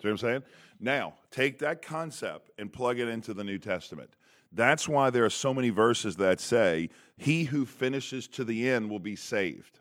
See 0.00 0.08
what 0.08 0.12
I'm 0.12 0.18
saying? 0.18 0.42
Now, 0.80 1.14
take 1.30 1.58
that 1.58 1.82
concept 1.82 2.50
and 2.58 2.72
plug 2.72 2.98
it 2.98 3.08
into 3.08 3.34
the 3.34 3.42
New 3.42 3.58
Testament. 3.58 4.10
That's 4.52 4.88
why 4.88 5.10
there 5.10 5.24
are 5.24 5.30
so 5.30 5.52
many 5.52 5.70
verses 5.70 6.16
that 6.16 6.40
say, 6.40 6.90
He 7.16 7.44
who 7.44 7.66
finishes 7.66 8.28
to 8.28 8.44
the 8.44 8.68
end 8.68 8.88
will 8.88 9.00
be 9.00 9.16
saved. 9.16 9.80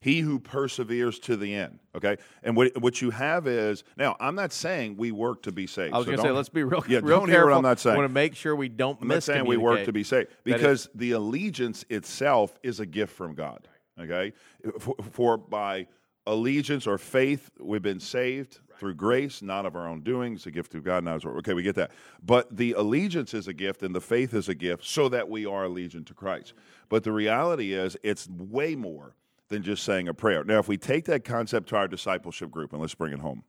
He 0.00 0.20
who 0.20 0.38
perseveres 0.38 1.18
to 1.20 1.36
the 1.36 1.54
end. 1.54 1.80
Okay? 1.96 2.18
And 2.44 2.56
what, 2.56 2.80
what 2.80 3.02
you 3.02 3.10
have 3.10 3.48
is, 3.48 3.82
now, 3.96 4.16
I'm 4.20 4.36
not 4.36 4.52
saying 4.52 4.96
we 4.96 5.10
work 5.10 5.42
to 5.42 5.52
be 5.52 5.66
saved. 5.66 5.92
I 5.92 5.98
was 5.98 6.06
so 6.06 6.12
going 6.12 6.22
to 6.22 6.28
say, 6.28 6.30
let's 6.30 6.48
be 6.48 6.62
real, 6.62 6.84
Yeah, 6.88 6.98
real 6.98 7.18
don't 7.18 7.26
careful. 7.26 7.32
hear 7.32 7.46
what 7.46 7.54
I'm 7.54 7.62
not 7.62 7.80
saying. 7.80 7.94
I 7.94 7.98
want 7.98 8.08
to 8.08 8.14
make 8.14 8.36
sure 8.36 8.54
we 8.54 8.68
don't 8.68 9.00
I'm 9.00 9.08
not 9.08 9.22
saying 9.24 9.44
we 9.46 9.56
work 9.56 9.84
to 9.84 9.92
be 9.92 10.04
saved 10.04 10.28
because 10.44 10.88
the 10.94 11.12
allegiance 11.12 11.84
itself 11.88 12.56
is 12.62 12.78
a 12.80 12.86
gift 12.86 13.12
from 13.14 13.34
God. 13.34 13.66
Okay, 14.00 14.32
for, 14.78 14.94
for 15.10 15.36
by 15.36 15.88
allegiance 16.24 16.86
or 16.86 16.98
faith 16.98 17.50
we've 17.58 17.82
been 17.82 17.98
saved 17.98 18.60
through 18.78 18.94
grace, 18.94 19.42
not 19.42 19.66
of 19.66 19.74
our 19.76 19.88
own 19.88 20.00
doings, 20.00 20.46
a 20.46 20.50
gift 20.50 20.74
of 20.74 20.84
God. 20.84 21.04
Not 21.04 21.16
as 21.16 21.24
okay, 21.24 21.54
we 21.54 21.62
get 21.62 21.74
that. 21.74 21.90
But 22.24 22.56
the 22.56 22.72
allegiance 22.72 23.34
is 23.34 23.48
a 23.48 23.52
gift, 23.52 23.82
and 23.82 23.94
the 23.94 24.00
faith 24.00 24.34
is 24.34 24.48
a 24.48 24.54
gift, 24.54 24.84
so 24.84 25.08
that 25.08 25.28
we 25.28 25.44
are 25.44 25.64
allegiant 25.64 26.06
to 26.06 26.14
Christ. 26.14 26.54
But 26.88 27.04
the 27.04 27.12
reality 27.12 27.74
is, 27.74 27.96
it's 28.02 28.28
way 28.28 28.74
more 28.74 29.14
than 29.48 29.62
just 29.62 29.82
saying 29.82 30.08
a 30.08 30.14
prayer. 30.14 30.44
Now, 30.44 30.58
if 30.58 30.68
we 30.68 30.76
take 30.76 31.06
that 31.06 31.24
concept 31.24 31.70
to 31.70 31.76
our 31.76 31.88
discipleship 31.88 32.50
group 32.50 32.72
and 32.72 32.80
let's 32.80 32.94
bring 32.94 33.12
it 33.12 33.20
home, 33.20 33.44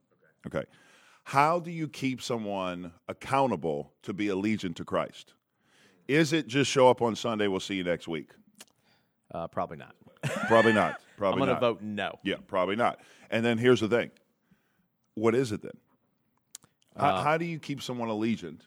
okay. 0.48 0.63
How 1.24 1.60
do 1.60 1.70
you 1.70 1.88
keep 1.88 2.22
someone 2.22 2.92
accountable 3.08 3.94
to 4.04 4.13
be 4.13 4.28
allegiant 4.28 4.76
to 4.78 4.86
Christ? 4.86 5.34
Is 6.08 6.34
it 6.34 6.48
just 6.48 6.72
show 6.72 6.89
up 6.89 7.04
on 7.04 7.15
Sunday? 7.15 7.48
We'll 7.48 7.60
see 7.60 7.76
you 7.76 7.84
next 7.84 8.08
week. 8.08 8.32
Uh, 9.32 9.48
probably 9.48 9.78
not. 9.78 9.96
Probably 10.48 10.74
not. 10.74 10.94
I'm 11.20 11.22
Probably 11.22 11.39
going 11.39 11.48
to 11.50 11.54
not. 11.54 11.62
vote 11.62 11.82
no. 11.82 12.18
Yeah, 12.24 12.38
probably 12.48 12.78
not. 12.78 13.00
And 13.30 13.46
then 13.46 13.58
here's 13.58 13.82
the 13.82 13.89
thing. 13.89 14.10
What 15.20 15.36
is 15.36 15.52
it 15.52 15.62
then? 15.62 15.78
How, 16.98 17.16
Uh, 17.16 17.24
how 17.24 17.38
do 17.38 17.46
you 17.46 17.60
keep 17.60 17.82
someone 17.82 18.10
allegiant 18.10 18.62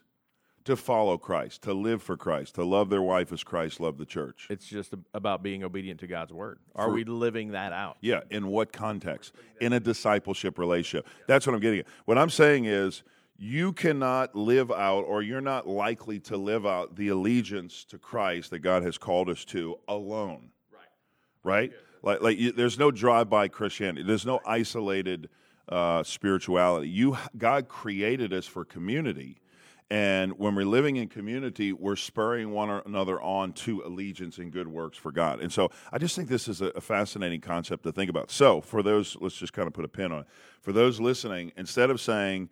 to 0.65 0.75
follow 0.77 1.17
Christ, 1.17 1.61
to 1.63 1.73
live 1.73 2.01
for 2.01 2.15
Christ, 2.15 2.55
to 2.55 2.63
love 2.63 2.89
their 2.89 3.01
wife 3.01 3.33
as 3.33 3.43
Christ 3.43 3.79
loved 3.79 3.97
the 3.97 4.05
church? 4.05 4.47
It's 4.49 4.65
just 4.65 4.93
about 5.13 5.43
being 5.43 5.63
obedient 5.63 5.99
to 5.99 6.07
God's 6.07 6.31
word. 6.31 6.59
Are 6.73 6.89
we 6.89 7.03
living 7.03 7.51
that 7.51 7.73
out? 7.73 7.97
Yeah, 8.01 8.21
in 8.29 8.47
what 8.47 8.71
context? 8.71 9.33
In 9.59 9.73
a 9.73 9.79
discipleship 9.79 10.57
relationship. 10.57 11.07
That's 11.27 11.45
what 11.45 11.53
I'm 11.53 11.59
getting 11.59 11.79
at. 11.79 11.87
What 12.05 12.17
I'm 12.17 12.29
saying 12.29 12.65
is 12.65 13.03
you 13.37 13.73
cannot 13.73 14.35
live 14.35 14.71
out 14.71 15.01
or 15.01 15.21
you're 15.21 15.41
not 15.41 15.67
likely 15.67 16.19
to 16.21 16.37
live 16.37 16.65
out 16.65 16.95
the 16.95 17.09
allegiance 17.09 17.83
to 17.85 17.97
Christ 17.97 18.51
that 18.51 18.59
God 18.59 18.83
has 18.83 18.97
called 18.97 19.27
us 19.27 19.43
to 19.45 19.79
alone. 19.87 20.51
Right. 20.71 20.87
Right? 21.43 21.73
Like 22.03 22.21
like 22.21 22.37
you, 22.37 22.51
there's 22.51 22.79
no 22.79 22.89
drive-by 22.89 23.49
Christianity. 23.49 24.03
There's 24.03 24.25
no 24.25 24.39
isolated 24.45 25.29
uh, 25.69 26.03
spirituality. 26.03 26.89
You 26.89 27.17
God 27.37 27.67
created 27.67 28.33
us 28.33 28.45
for 28.45 28.65
community. 28.65 29.37
And 29.89 30.39
when 30.39 30.55
we're 30.55 30.65
living 30.65 30.95
in 30.95 31.07
community, 31.07 31.71
we're 31.71 31.97
spurring 31.97 32.51
one 32.51 32.81
another 32.85 33.21
on 33.21 33.53
to 33.53 33.83
allegiance 33.85 34.39
and 34.39 34.51
good 34.51 34.67
works 34.67 34.97
for 34.97 35.11
God. 35.11 35.39
And 35.39 35.51
so 35.51 35.69
I 35.91 35.99
just 35.99 36.15
think 36.15 36.29
this 36.29 36.47
is 36.47 36.61
a, 36.61 36.81
fascinating 36.81 37.41
concept 37.41 37.83
to 37.83 37.91
think 37.91 38.09
about. 38.09 38.31
So, 38.31 38.59
for 38.59 38.81
those, 38.81 39.15
let's 39.21 39.35
just 39.35 39.53
kind 39.53 39.67
of 39.67 39.73
put 39.73 39.85
a 39.85 39.89
pin 39.89 40.11
on 40.11 40.21
it. 40.21 40.27
For 40.61 40.71
those 40.71 40.99
listening, 40.99 41.51
instead 41.57 41.91
of 41.91 42.01
saying, 42.01 42.49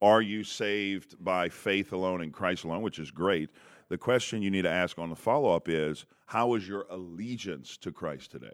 Are 0.00 0.22
you 0.22 0.44
saved 0.44 1.16
by 1.18 1.48
faith 1.48 1.92
alone 1.92 2.22
in 2.22 2.30
Christ 2.30 2.62
alone, 2.62 2.82
which 2.82 3.00
is 3.00 3.10
great, 3.10 3.50
the 3.88 3.98
question 3.98 4.42
you 4.42 4.50
need 4.50 4.62
to 4.62 4.70
ask 4.70 4.98
on 4.98 5.10
the 5.10 5.16
follow 5.16 5.54
up 5.56 5.68
is, 5.68 6.06
How 6.26 6.54
is 6.54 6.68
your 6.68 6.86
allegiance 6.88 7.76
to 7.78 7.90
Christ 7.90 8.30
today? 8.30 8.52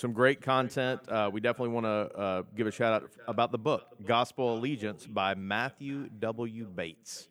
Some 0.00 0.14
great 0.14 0.40
content. 0.40 1.06
Uh, 1.06 1.28
we 1.30 1.42
definitely 1.42 1.74
want 1.74 1.84
to 1.84 2.18
uh, 2.18 2.42
give 2.56 2.66
a 2.66 2.70
shout 2.70 3.02
out 3.02 3.10
about 3.28 3.52
the 3.52 3.58
book, 3.58 3.86
Gospel 4.06 4.54
Allegiance 4.54 5.06
by 5.06 5.34
Matthew 5.34 6.08
W. 6.20 6.64
Bates. 6.64 7.28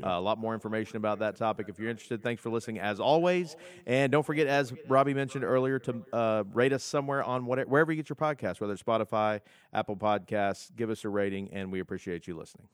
Uh, 0.00 0.10
a 0.10 0.20
lot 0.20 0.38
more 0.38 0.54
information 0.54 0.98
about 0.98 1.18
that 1.18 1.34
topic 1.34 1.66
if 1.68 1.80
you're 1.80 1.90
interested. 1.90 2.22
Thanks 2.22 2.40
for 2.40 2.48
listening 2.48 2.78
as 2.78 3.00
always. 3.00 3.56
And 3.86 4.12
don't 4.12 4.24
forget, 4.24 4.46
as 4.46 4.72
Robby 4.86 5.14
mentioned 5.14 5.42
earlier, 5.42 5.80
to 5.80 6.04
uh, 6.12 6.44
rate 6.52 6.72
us 6.72 6.84
somewhere 6.84 7.24
on 7.24 7.44
whatever, 7.44 7.68
wherever 7.68 7.90
you 7.90 7.96
get 8.00 8.08
your 8.08 8.14
podcast, 8.14 8.60
whether 8.60 8.72
it's 8.72 8.84
Spotify, 8.84 9.40
Apple 9.74 9.96
Podcasts. 9.96 10.70
Give 10.76 10.90
us 10.90 11.04
a 11.04 11.08
rating, 11.08 11.52
and 11.52 11.72
we 11.72 11.80
appreciate 11.80 12.28
you 12.28 12.36
listening. 12.36 12.68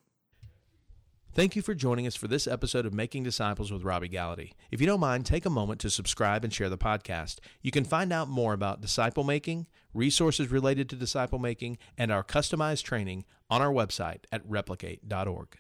Thank 1.34 1.54
you 1.54 1.62
for 1.62 1.74
joining 1.74 2.06
us 2.06 2.16
for 2.16 2.26
this 2.26 2.48
episode 2.48 2.84
of 2.84 2.92
Making 2.92 3.22
Disciples 3.22 3.70
with 3.70 3.84
Robby 3.84 4.08
Gallaty. 4.08 4.54
If 4.72 4.80
you 4.80 4.86
don't 4.86 4.98
mind, 4.98 5.24
take 5.24 5.46
a 5.46 5.50
moment 5.50 5.80
to 5.82 5.90
subscribe 5.90 6.42
and 6.42 6.52
share 6.52 6.68
the 6.68 6.78
podcast. 6.78 7.36
You 7.62 7.70
can 7.70 7.84
find 7.84 8.12
out 8.12 8.28
more 8.28 8.54
about 8.54 8.80
disciple 8.80 9.22
making, 9.22 9.66
resources 9.94 10.50
related 10.50 10.88
to 10.88 10.96
disciple 10.96 11.38
making, 11.38 11.78
and 11.96 12.10
our 12.10 12.24
customized 12.24 12.82
training 12.82 13.24
on 13.48 13.62
our 13.62 13.70
website 13.70 14.24
at 14.32 14.42
replicate.org. 14.48 15.58